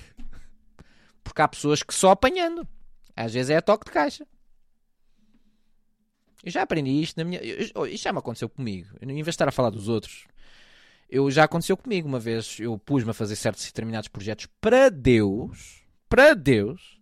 [1.22, 2.66] Porque há pessoas que só apanhando.
[3.14, 4.26] Às vezes é a toque de caixa.
[6.42, 7.40] Eu já aprendi isto na minha.
[7.40, 8.88] Eu, isto já me aconteceu comigo.
[9.00, 10.26] Eu, em vez de estar a falar dos outros,
[11.12, 12.08] eu já aconteceu comigo.
[12.08, 15.82] Uma vez eu pus-me a fazer certos e determinados projetos para Deus.
[16.08, 16.98] Para Deus.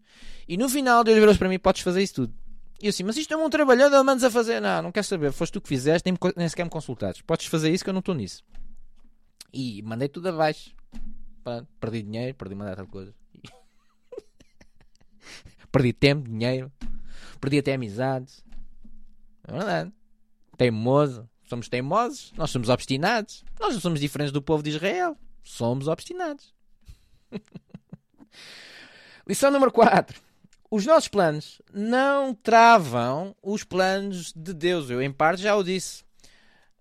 [0.48, 2.34] E no final Deus virou para mim: podes fazer isso tudo.
[2.82, 4.58] E eu assim, mas isto é um trabalhador, mandas a fazer.
[4.58, 5.30] Não, não quer saber.
[5.30, 7.22] Foste tu que fizeste, nem, nem sequer me consultaste.
[7.22, 8.42] Podes fazer isso que eu não estou nisso.
[9.52, 10.74] E mandei tudo abaixo.
[11.78, 13.14] perdi dinheiro, perdi uma data de coisas.
[15.70, 16.72] perdi tempo, dinheiro.
[17.40, 18.44] Perdi até amizades.
[19.46, 19.92] É verdade.
[20.56, 21.28] Teimoso.
[21.50, 22.32] Somos teimosos.
[22.36, 23.44] Nós somos obstinados.
[23.58, 25.16] Nós não somos diferentes do povo de Israel.
[25.42, 26.54] Somos obstinados.
[29.26, 30.30] Lição número 4
[30.70, 34.88] os nossos planos não travam os planos de Deus.
[34.88, 36.04] Eu, em parte, já o disse.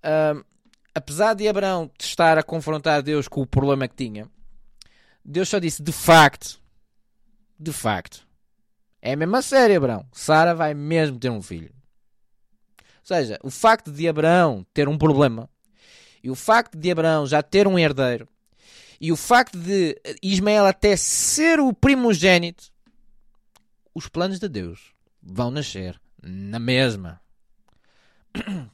[0.04, 0.46] Uh,
[0.94, 4.30] apesar de Abraão estar a confrontar Deus com o problema que tinha,
[5.26, 6.62] Deus só disse: de facto,
[7.60, 8.28] de facto,
[9.02, 10.06] é mesmo a sério, Abraão.
[10.14, 11.74] Sara vai mesmo ter um filho.
[13.10, 15.50] Seja, o facto de Abraão ter um problema
[16.24, 18.30] e o facto de Abraão já ter um herdeiro
[19.02, 22.72] e o facto de Ismael até ser o primogênito
[23.96, 24.94] os planos de Deus
[25.24, 27.20] vão nascer na mesma.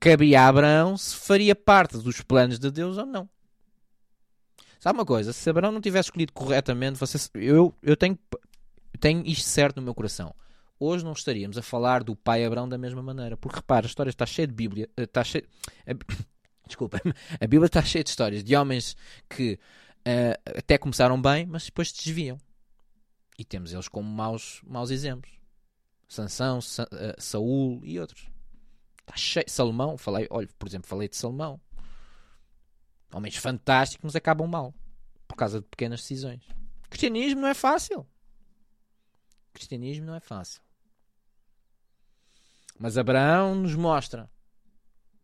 [0.00, 3.28] Cabia a Abraão se faria parte dos planos de Deus ou não.
[4.80, 5.34] Sabe uma coisa?
[5.34, 8.18] Se Abraão não tivesse escolhido corretamente, você, eu, eu tenho,
[8.98, 10.34] tenho isto certo no meu coração.
[10.78, 13.36] Hoje não estaríamos a falar do pai Abraão da mesma maneira.
[13.36, 14.90] Porque repara, a história está cheia de Bíblia.
[14.96, 15.46] Eh, está cheia,
[16.66, 17.00] desculpa,
[17.40, 18.96] a Bíblia está cheia de histórias de homens
[19.28, 19.58] que
[20.06, 22.38] uh, até começaram bem, mas depois se desviam.
[23.38, 25.30] E temos eles como maus, maus exemplos.
[26.08, 28.28] Sansão, Sa uh, Saul e outros.
[29.00, 29.46] Está cheio.
[29.48, 31.60] Salomão, falei, olha, por exemplo, falei de Salomão.
[33.12, 34.74] Homens fantásticos, mas acabam mal.
[35.26, 36.42] Por causa de pequenas decisões.
[36.90, 38.06] Cristianismo não é fácil.
[39.52, 40.65] Cristianismo não é fácil.
[42.78, 44.30] Mas Abraão nos mostra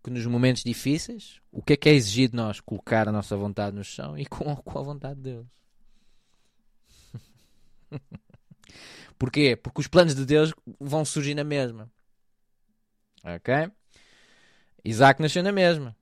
[0.02, 2.60] que nos momentos difíceis, o que é que é exigido de nós?
[2.60, 5.46] Colocar a nossa vontade no chão e com, com a vontade de Deus.
[9.18, 9.54] Porquê?
[9.54, 11.90] Porque os planos de Deus vão surgir na mesma.
[13.22, 13.70] Ok?
[14.84, 15.96] Isaac nasceu na mesma.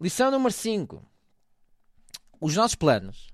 [0.00, 1.08] Lição número 5.
[2.40, 3.33] Os nossos planos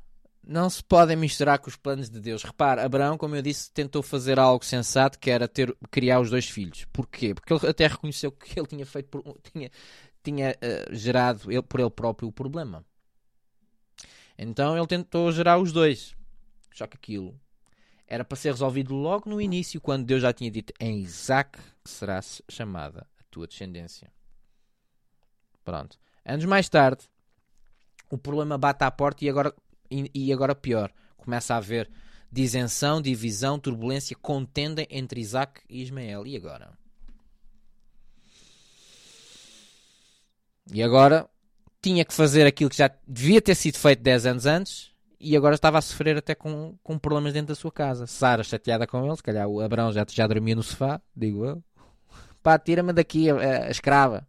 [0.50, 2.42] não se podem misturar com os planos de Deus.
[2.42, 6.48] Repara, Abraão, como eu disse, tentou fazer algo sensato que era ter, criar os dois
[6.48, 6.84] filhos.
[6.92, 7.32] Porquê?
[7.32, 9.22] Porque ele até reconheceu que ele tinha feito por,
[9.52, 9.70] tinha,
[10.24, 12.84] tinha uh, gerado ele, por ele próprio o problema.
[14.36, 16.16] Então ele tentou gerar os dois.
[16.74, 17.40] Só que aquilo
[18.08, 22.20] era para ser resolvido logo no início, quando Deus já tinha dito em Isaac será
[22.48, 24.10] chamada a tua descendência.
[25.64, 25.96] Pronto.
[26.24, 27.08] Anos mais tarde,
[28.10, 29.54] o problema bate à porta e agora,
[29.90, 30.92] e, agora pior.
[31.16, 31.90] Começa a haver
[32.30, 36.26] disenção, divisão, turbulência, contenda entre Isaac e Ismael.
[36.26, 36.72] E agora?
[40.72, 41.28] E agora
[41.82, 45.54] tinha que fazer aquilo que já devia ter sido feito 10 anos antes e agora
[45.54, 48.06] estava a sofrer até com, com problemas dentro da sua casa.
[48.06, 51.62] Sara chateada com ele, se calhar o Abraão já, já dormia no sofá, digo eu.
[52.42, 54.26] Pá, tira-me daqui a, a, a, escrava.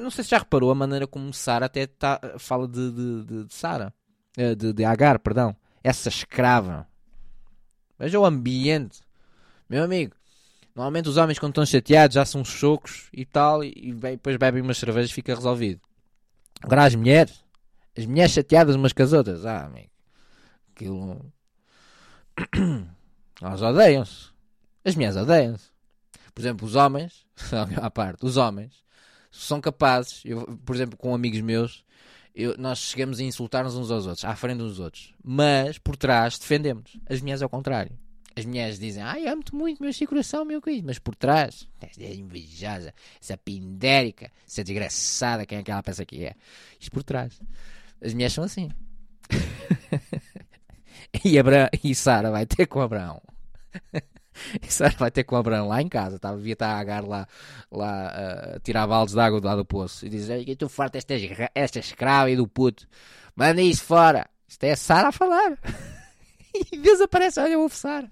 [0.00, 3.44] Não sei se já reparou a maneira como Sara até tá, fala de, de, de,
[3.44, 3.92] de Sara,
[4.36, 5.56] de, de Agar, perdão.
[5.82, 6.86] Essa escrava.
[7.98, 9.00] Veja o ambiente.
[9.68, 10.14] Meu amigo,
[10.76, 14.60] Normalmente os homens quando estão chateados já são chocos e tal, e, e depois bebem
[14.60, 15.80] umas cervejas e fica resolvido.
[16.60, 17.42] Agora as mulheres,
[17.96, 19.90] as mulheres chateadas umas com as outras, ah, amigo,
[20.70, 21.32] aquilo.
[23.40, 24.28] Elas odeiam-se.
[24.84, 25.70] As mulheres odeiam-se.
[26.34, 27.24] Por exemplo, os homens,
[27.80, 28.84] à parte, os homens
[29.30, 31.85] são capazes, eu, por exemplo, com amigos meus,
[32.36, 35.96] eu, nós chegamos a insultar-nos uns aos outros, à frente uns dos outros, mas por
[35.96, 36.98] trás defendemos.
[37.08, 37.98] As mulheres ao contrário.
[38.36, 42.92] As mulheres dizem, ai, amo-te muito, meu coração, meu querido, mas por trás, essa invejosa,
[43.18, 46.34] essa pindérica, essa desgraçada, quem é que ela pensa que é?
[46.78, 47.40] Isto por trás.
[48.02, 48.68] As mulheres são assim.
[51.24, 51.70] e, Abra...
[51.82, 53.22] e Sara vai ter com Abraão.
[54.68, 56.18] Sara vai ter com Abraão lá em casa.
[56.18, 56.34] Tá?
[56.34, 57.26] Devia estar a agar lá,
[57.70, 58.12] lá
[58.56, 60.06] uh, tirar baldes de água do lado do poço.
[60.06, 61.14] E diz: Eu estou farto desta,
[61.54, 62.86] esta escrava e do puto.
[63.34, 64.26] Manda isso fora.
[64.48, 65.58] Isto é a Sara a falar.
[66.72, 68.10] e Deus aparece, olha, eu ouvo Sara.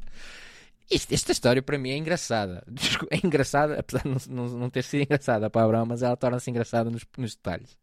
[0.91, 2.65] Isto, esta história para mim é engraçada.
[3.11, 6.51] É engraçada, apesar de não, não, não ter sido engraçada para Abraão, mas ela torna-se
[6.51, 7.77] engraçada nos, nos detalhes.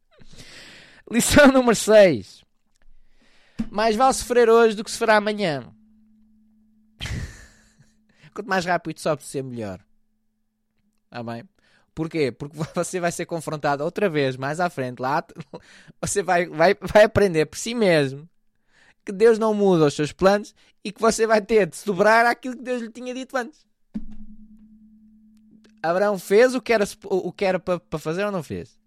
[1.10, 2.44] Lição número 6.
[3.70, 5.74] Mais vale sofrer hoje do que sofrer amanhã.
[8.34, 9.80] Quanto mais rápido sobe, ser melhor.
[11.06, 11.44] Está bem?
[11.94, 12.32] Porquê?
[12.32, 15.24] Porque você vai ser confrontado outra vez, mais à frente, lá
[16.02, 18.30] você vai, vai, vai aprender por si mesmo
[19.04, 20.54] que Deus não muda os seus planos
[20.84, 23.66] e que você vai ter de sobrar aquilo que Deus lhe tinha dito antes.
[25.82, 28.80] Abraão fez o que era, o que era para, fazer ou não fez?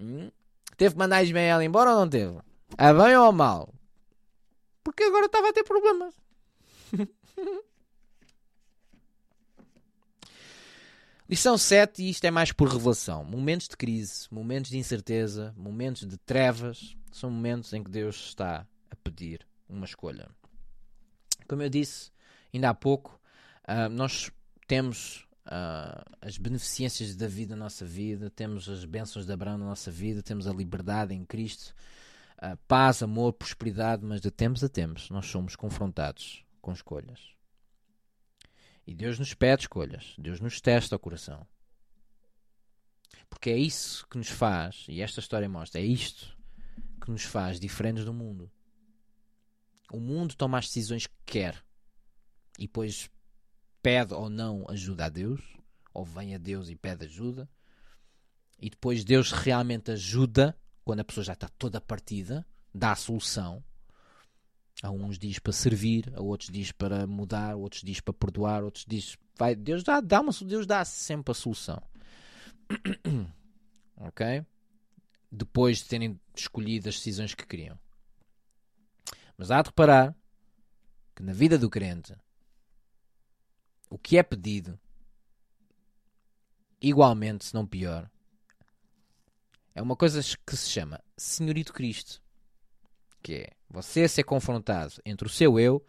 [0.00, 0.30] Hum?
[0.76, 2.38] Teve que mandar Ismael embora ou não teve?
[2.76, 3.74] A bem ou a mal?
[4.84, 6.14] Porque agora estava a ter problemas.
[11.30, 13.22] Lição 7, e isto é mais por revelação.
[13.22, 18.66] Momentos de crise, momentos de incerteza, momentos de trevas, são momentos em que Deus está
[18.90, 20.30] a pedir uma escolha.
[21.46, 22.10] Como eu disse
[22.52, 23.20] ainda há pouco,
[23.68, 24.32] uh, nós
[24.66, 29.66] temos uh, as beneficências da vida na nossa vida, temos as bênçãos de Abraão na
[29.66, 31.74] nossa vida, temos a liberdade em Cristo,
[32.42, 37.37] uh, paz, amor, prosperidade, mas de tempos a tempos nós somos confrontados com escolhas.
[38.88, 41.46] E Deus nos pede escolhas, Deus nos testa o coração.
[43.28, 46.34] Porque é isso que nos faz, e esta história mostra, é isto
[46.98, 48.50] que nos faz diferentes do mundo.
[49.92, 51.62] O mundo toma as decisões que quer
[52.58, 53.10] e depois
[53.82, 55.42] pede ou não ajuda a Deus,
[55.92, 57.46] ou vem a Deus e pede ajuda,
[58.58, 63.62] e depois Deus realmente ajuda quando a pessoa já está toda partida, dá a solução,
[64.82, 68.84] a uns diz para servir, a outros diz para mudar, outros diz para perdoar, outros
[68.86, 71.82] diz vai, Deus dá, dá uma, Deus dá sempre a solução.
[73.96, 74.44] ok?
[75.30, 77.78] Depois de terem escolhido as decisões que queriam.
[79.36, 80.14] Mas há de reparar
[81.14, 82.14] que na vida do crente
[83.90, 84.78] o que é pedido
[86.80, 88.10] igualmente, se não pior,
[89.74, 92.22] é uma coisa que se chama Senhorito Cristo
[93.22, 95.84] que é você ser confrontado entre o seu eu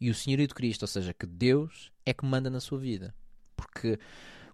[0.00, 3.14] e o Senhorito Cristo, ou seja, que Deus é que manda na sua vida.
[3.54, 3.98] Porque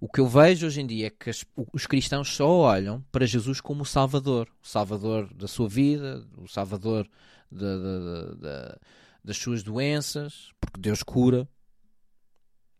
[0.00, 3.24] o que eu vejo hoje em dia é que as, os cristãos só olham para
[3.24, 7.08] Jesus como o Salvador, o Salvador da sua vida, o Salvador
[7.50, 8.78] de, de, de,
[9.22, 11.48] das suas doenças, porque Deus cura.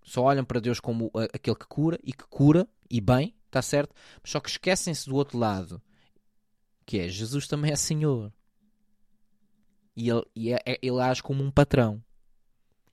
[0.03, 3.95] Só olham para Deus como aquele que cura e que cura, e bem, está certo,
[4.25, 5.83] só que esquecem-se do outro lado,
[6.85, 8.33] que é Jesus também é Senhor.
[9.97, 12.03] E ele, e é, é, ele age como um patrão.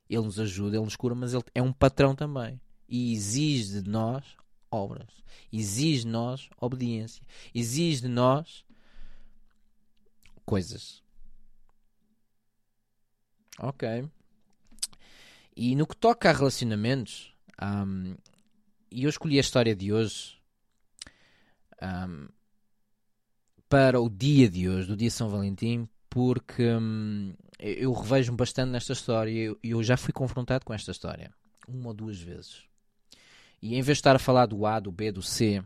[0.08, 2.60] Ele nos ajuda, ele nos cura, mas ele é um patrão também.
[2.88, 4.24] E exige de nós
[4.70, 5.08] obras.
[5.52, 7.22] Exige de nós obediência.
[7.54, 8.64] Exige de nós
[10.44, 11.02] coisas.
[13.58, 14.08] Ok.
[15.56, 17.32] E no que toca a relacionamentos,
[17.62, 18.16] um,
[18.90, 20.40] eu escolhi a história de hoje
[21.80, 22.28] um,
[23.68, 28.92] para o dia de hoje, do dia São Valentim, porque hum, eu revejo-me bastante nesta
[28.92, 31.32] história e eu, eu, já fui confrontado com esta história
[31.66, 32.62] uma ou duas vezes.
[33.60, 35.60] E em vez de estar a falar do A, do B, do C,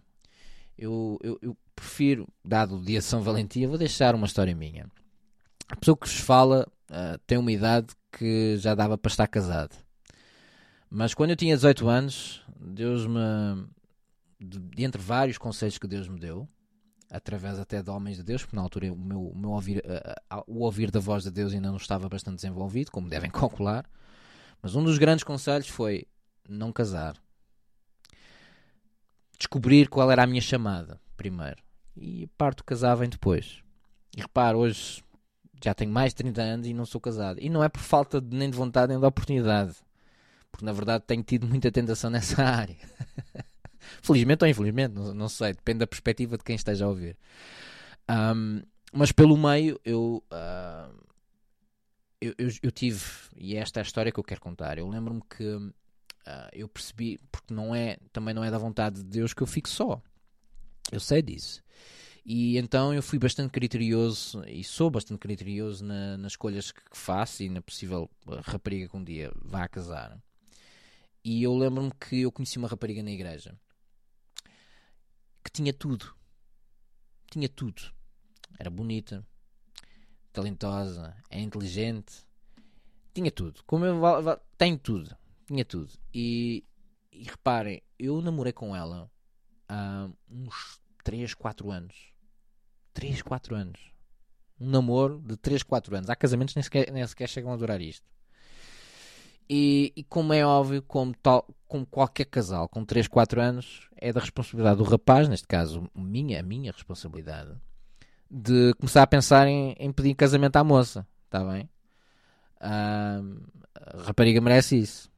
[0.78, 4.86] eu, eu, eu prefiro, dado o dia de São Valentim, vou deixar uma história minha.
[5.68, 9.76] A pessoa que vos fala uh, tem uma idade que já dava para estar casado.
[10.88, 13.66] Mas quando eu tinha 18 anos, Deus me.
[14.40, 16.48] De, entre vários conselhos que Deus me deu,
[17.10, 20.44] através até de homens de Deus, porque na altura o meu, o meu ouvir, uh,
[20.46, 23.88] o ouvir da voz de Deus ainda não estava bastante desenvolvido, como devem calcular.
[24.62, 26.06] Mas um dos grandes conselhos foi
[26.48, 27.16] não casar.
[29.38, 31.62] Descobrir qual era a minha chamada, primeiro.
[31.96, 33.62] E a parte casar depois.
[34.16, 35.02] E repare, hoje
[35.62, 37.38] já tenho mais de 30 anos e não sou casado.
[37.40, 39.76] E não é por falta de, nem de vontade nem de oportunidade.
[40.50, 42.76] porque na verdade tenho tido muita tentação nessa área.
[44.02, 47.16] Felizmente ou infelizmente, não, não, sei, depende da perspectiva de quem esteja a ouvir.
[48.08, 48.62] Um,
[48.92, 50.94] mas pelo meio eu, uh,
[52.20, 53.04] eu, eu, eu, tive,
[53.36, 54.78] e esta é a história que eu quero contar.
[54.78, 55.72] Eu lembro-me que uh,
[56.52, 59.68] eu percebi, porque não é, também não é da vontade de Deus que eu fique
[59.68, 60.00] só.
[60.90, 61.62] Eu sei disso.
[62.24, 67.42] E então eu fui bastante criterioso e sou bastante criterioso na, nas escolhas que faço
[67.42, 68.10] e na possível
[68.42, 70.18] rapariga que um dia vá casar.
[71.24, 73.54] E eu lembro-me que eu conheci uma rapariga na igreja
[75.58, 76.14] tinha tudo.
[77.30, 77.82] Tinha tudo.
[78.58, 79.26] Era bonita,
[80.32, 82.24] talentosa, é inteligente,
[83.12, 83.62] tinha tudo.
[83.66, 84.00] Como eu
[84.56, 85.92] tenho tudo, tinha tudo.
[86.14, 86.64] E,
[87.12, 89.10] e reparem, eu namorei com ela
[89.68, 92.12] há uns 3, 4 anos.
[92.94, 93.92] 3, 4 anos.
[94.60, 96.10] Um namoro de 3, 4 anos.
[96.10, 98.08] Há casamentos nem sequer, nem sequer chegam a durar isto.
[99.48, 104.12] E, e, como é óbvio, como, tal, como qualquer casal com 3, 4 anos, é
[104.12, 107.52] da responsabilidade do rapaz, neste caso, minha, a minha responsabilidade,
[108.30, 111.06] de começar a pensar em, em pedir casamento à moça.
[111.24, 111.68] Está bem?
[112.60, 113.22] a
[114.04, 115.10] rapariga merece isso.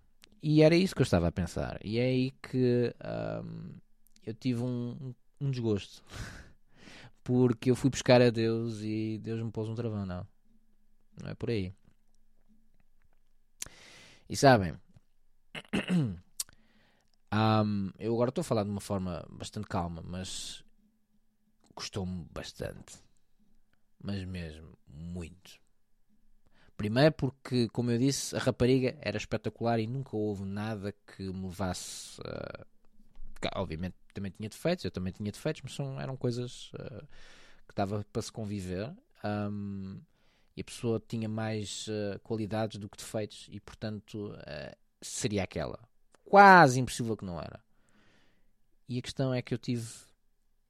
[0.42, 1.78] E era isso que eu estava a pensar.
[1.84, 2.94] E é aí que
[4.24, 6.02] eu tive um, um desgosto.
[7.22, 10.06] Porque eu fui buscar a Deus e Deus me pôs um travão.
[10.06, 10.26] Não.
[11.22, 11.72] Não é por aí.
[14.30, 14.74] E sabem,
[17.34, 20.62] um, eu agora estou a falar de uma forma bastante calma, mas
[21.74, 22.96] custou-me bastante.
[24.00, 25.58] Mas mesmo, muito.
[26.76, 31.48] Primeiro porque, como eu disse, a rapariga era espetacular e nunca houve nada que me
[31.48, 32.20] levasse.
[32.20, 32.64] Uh,
[33.56, 37.04] obviamente também tinha defeitos, eu também tinha defeitos, mas são, eram coisas uh,
[37.66, 38.94] que dava para se conviver.
[39.24, 40.00] Um,
[40.61, 45.78] a pessoa tinha mais uh, qualidades do que defeitos e portanto uh, seria aquela.
[46.24, 47.61] Quase impossível que não era.
[48.88, 49.88] E a questão é que eu tive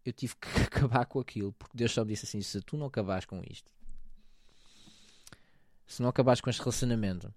[0.04, 2.86] eu tive que acabar com aquilo porque Deus só me disse assim se tu não
[2.86, 3.70] acabares com isto
[5.86, 7.32] se não acabares com este relacionamento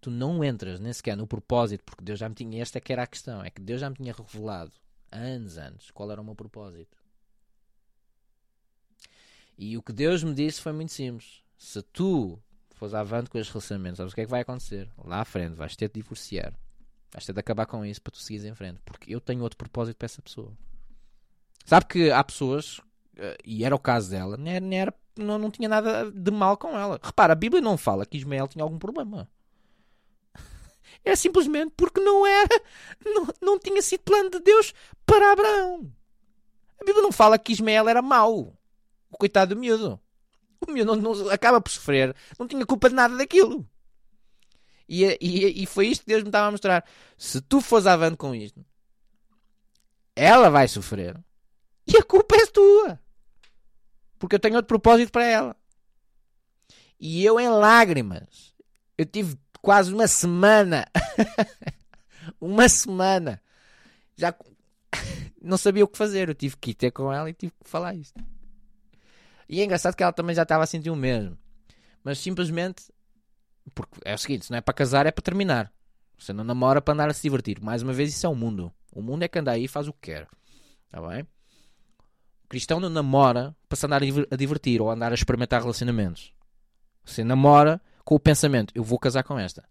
[0.00, 2.92] tu não entras nem sequer no propósito porque Deus já me tinha esta é que
[2.92, 4.72] era a questão é que Deus já me tinha revelado
[5.10, 6.96] anos antes qual era o meu propósito.
[9.58, 12.38] E o que Deus me disse foi muito simples se tu
[12.70, 14.88] fores avante com estes relacionamentos, sabes o que é que vai acontecer?
[15.04, 16.54] Lá à frente, vais ter de divorciar.
[17.12, 18.80] Vais ter de acabar com isso para tu seguires em frente.
[18.82, 20.56] Porque eu tenho outro propósito para essa pessoa.
[21.66, 22.80] Sabe que há pessoas,
[23.14, 26.76] eh, e era o caso dela, não, era, não, não tinha nada de mal com
[26.78, 26.98] ela.
[27.02, 29.28] Repara, a Bíblia não fala que Ismael tinha algum problema.
[31.04, 32.62] É simplesmente porque não era,
[33.04, 34.74] não, não tinha sido plano de Deus
[35.06, 35.90] para Abraão.
[36.78, 38.54] A Bíblia não fala que Ismael era mau.
[39.10, 40.00] O coitado do miúdo
[40.66, 43.66] o meu não, não, acaba por sofrer, não tinha culpa de nada daquilo.
[44.88, 46.84] E, e, e foi isto que Deus me estava a mostrar.
[47.16, 48.64] Se tu fores avante com isto,
[50.16, 51.16] ela vai sofrer
[51.86, 53.00] e a culpa é tua.
[54.18, 55.56] Porque eu tenho outro propósito para ela.
[56.98, 58.54] E eu em lágrimas,
[58.98, 60.86] eu tive quase uma semana,
[62.38, 63.40] uma semana,
[64.16, 64.34] já
[65.40, 66.28] não sabia o que fazer.
[66.28, 68.22] Eu tive que ir ter com ela e tive que falar isto.
[69.52, 71.36] E é engraçado que ela também já estava a sentir o mesmo.
[72.04, 72.84] Mas simplesmente.
[73.74, 75.72] Porque é o seguinte: se não é para casar, é para terminar.
[76.16, 77.60] Você não namora para andar a se divertir.
[77.60, 78.72] Mais uma vez, isso é o mundo.
[78.92, 80.28] O mundo é que anda aí e faz o que quer.
[80.86, 81.22] Está bem?
[82.44, 86.32] O cristão não namora para se andar a divertir ou andar a experimentar relacionamentos.
[87.04, 89.68] Você namora com o pensamento: eu vou casar com esta.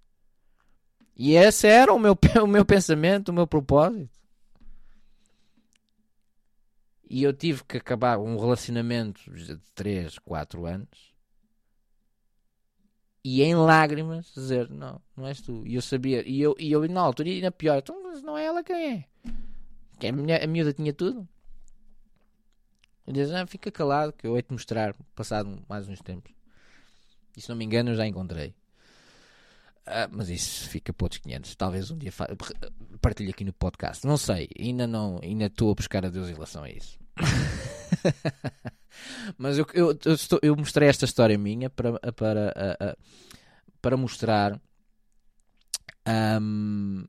[1.15, 4.18] E esse era o meu, o meu pensamento, o meu propósito.
[7.09, 11.09] E eu tive que acabar um relacionamento de 3, 4 anos
[13.23, 15.65] e em lágrimas dizer: Não, não és tu.
[15.65, 18.37] E eu sabia, e eu, e eu na altura, e na pior, então, mas não
[18.37, 19.05] é ela quem é.
[19.99, 21.27] Que a, minha, a miúda tinha tudo.
[23.05, 26.31] Eu disse: ah, Fica calado, que eu hei-te mostrar, passado mais uns tempos.
[27.35, 28.53] E se não me engano, eu já encontrei.
[29.91, 31.55] Ah, mas isso fica para outros 500.
[31.55, 32.11] Talvez um dia
[33.01, 34.05] partilhe aqui no podcast.
[34.05, 36.99] Não sei, ainda não, ainda estou a buscar a Deus em relação a isso.
[39.37, 42.97] Mas eu, eu, eu, estou, eu, mostrei esta história minha para, para,
[43.81, 44.59] para mostrar
[46.41, 47.05] um,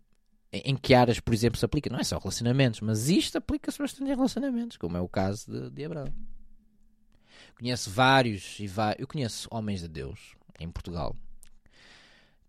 [0.52, 1.90] em que áreas, por exemplo, se aplica.
[1.90, 5.70] Não é só relacionamentos, mas isto aplica-se bastante em relacionamentos, como é o caso de,
[5.70, 6.12] de Abraão.
[7.58, 9.00] Conheço vários e vários.
[9.00, 11.16] Eu conheço homens de Deus em Portugal,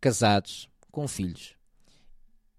[0.01, 1.53] casados, com filhos,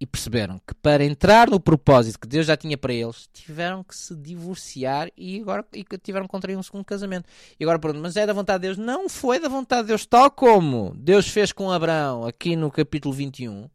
[0.03, 3.97] e perceberam que para entrar no propósito que Deus já tinha para eles, tiveram que
[3.97, 7.29] se divorciar e agora e tiveram que contrair um segundo casamento.
[7.59, 8.79] E agora pronto, mas é da vontade de Deus?
[8.79, 13.15] Não foi da vontade de Deus, tal como Deus fez com Abraão aqui no capítulo
[13.15, 13.69] 21.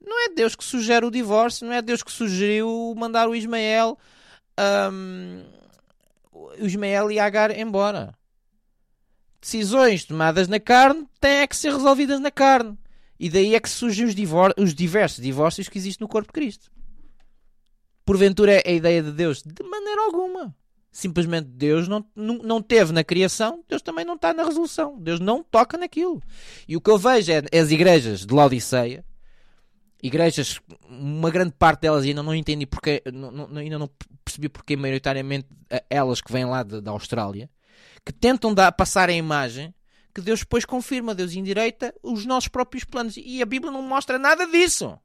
[0.00, 3.96] Não é Deus que sugere o divórcio, não é Deus que sugeriu mandar o Ismael,
[4.90, 5.44] um,
[6.32, 8.14] o Ismael e Agar embora.
[9.40, 12.76] Decisões tomadas na carne têm que ser resolvidas na carne.
[13.18, 14.14] E daí é que surgem os,
[14.56, 16.70] os diversos divórcios que existem no corpo de Cristo.
[18.04, 19.42] Porventura é a ideia de Deus?
[19.42, 20.54] De maneira alguma.
[20.90, 24.98] Simplesmente Deus não, não, não teve na criação, Deus também não está na resolução.
[24.98, 26.22] Deus não toca naquilo.
[26.66, 29.04] E o que eu vejo é as igrejas de Laodiceia,
[30.02, 33.90] igrejas, uma grande parte delas ainda não entendi porque, não, não, ainda não
[34.24, 35.48] percebi porque maioritariamente
[35.90, 37.50] elas que vêm lá da Austrália,
[38.04, 39.74] que tentam dar, passar a imagem
[40.14, 43.16] que Deus depois confirma, Deus endireita os nossos próprios planos.
[43.16, 44.98] E a Bíblia não mostra nada disso.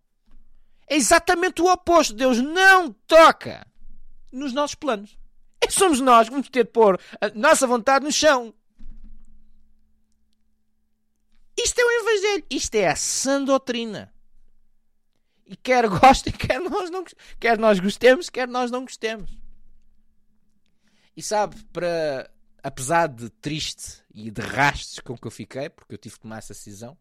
[0.87, 2.13] É exatamente o oposto.
[2.13, 3.65] Deus não toca
[4.31, 5.17] nos nossos planos.
[5.61, 8.53] É somos nós que vamos ter de pôr a nossa vontade no chão.
[11.57, 12.45] Isto é o Evangelho.
[12.49, 14.13] Isto é a sã doutrina.
[15.45, 17.03] E quer gostem, quer nós, não,
[17.39, 19.29] quer nós gostemos, quer nós não gostemos.
[21.15, 22.29] E sabe, para
[22.63, 26.37] apesar de triste e de rastos com que eu fiquei, porque eu tive que tomar
[26.37, 26.97] essa decisão,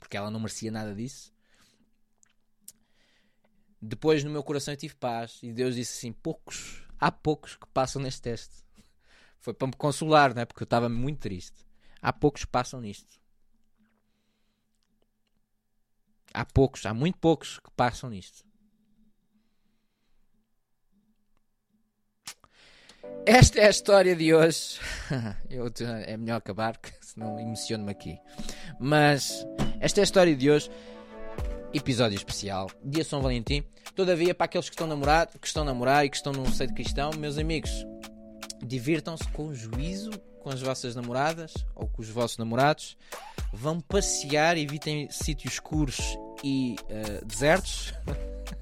[0.00, 1.30] porque ela não merecia nada disso.
[3.80, 7.66] Depois no meu coração eu tive paz e Deus disse assim: poucos, há poucos que
[7.68, 8.64] passam neste teste.
[9.38, 10.46] Foi para me consolar, né?
[10.46, 11.66] porque eu estava muito triste.
[12.00, 13.20] Há poucos que passam nisto.
[16.32, 18.47] Há poucos, há muito poucos que passam nisto.
[23.30, 24.80] Esta é a história de hoje.
[25.50, 25.70] Eu,
[26.06, 28.18] é melhor acabar, senão emociono-me aqui.
[28.80, 29.46] Mas
[29.80, 30.70] esta é a história de hoje.
[31.74, 33.62] Episódio especial, dia São Valentim.
[33.94, 36.74] Todavia, para aqueles que estão namorados, que estão namorar e que estão num seio de
[36.74, 37.70] cristão, meus amigos,
[38.64, 42.96] divirtam-se com juízo com as vossas namoradas ou com os vossos namorados.
[43.52, 47.92] Vão passear, evitem sítios escuros e uh, desertos.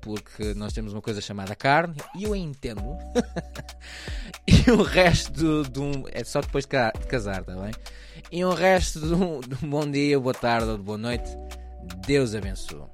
[0.00, 2.82] porque nós temos uma coisa chamada carne e eu entendo.
[4.46, 7.72] e o resto do, do, é só depois de casar, tá bem?
[8.30, 11.30] E o resto do, do bom dia, boa tarde ou de boa noite.
[12.06, 12.89] Deus abençoe.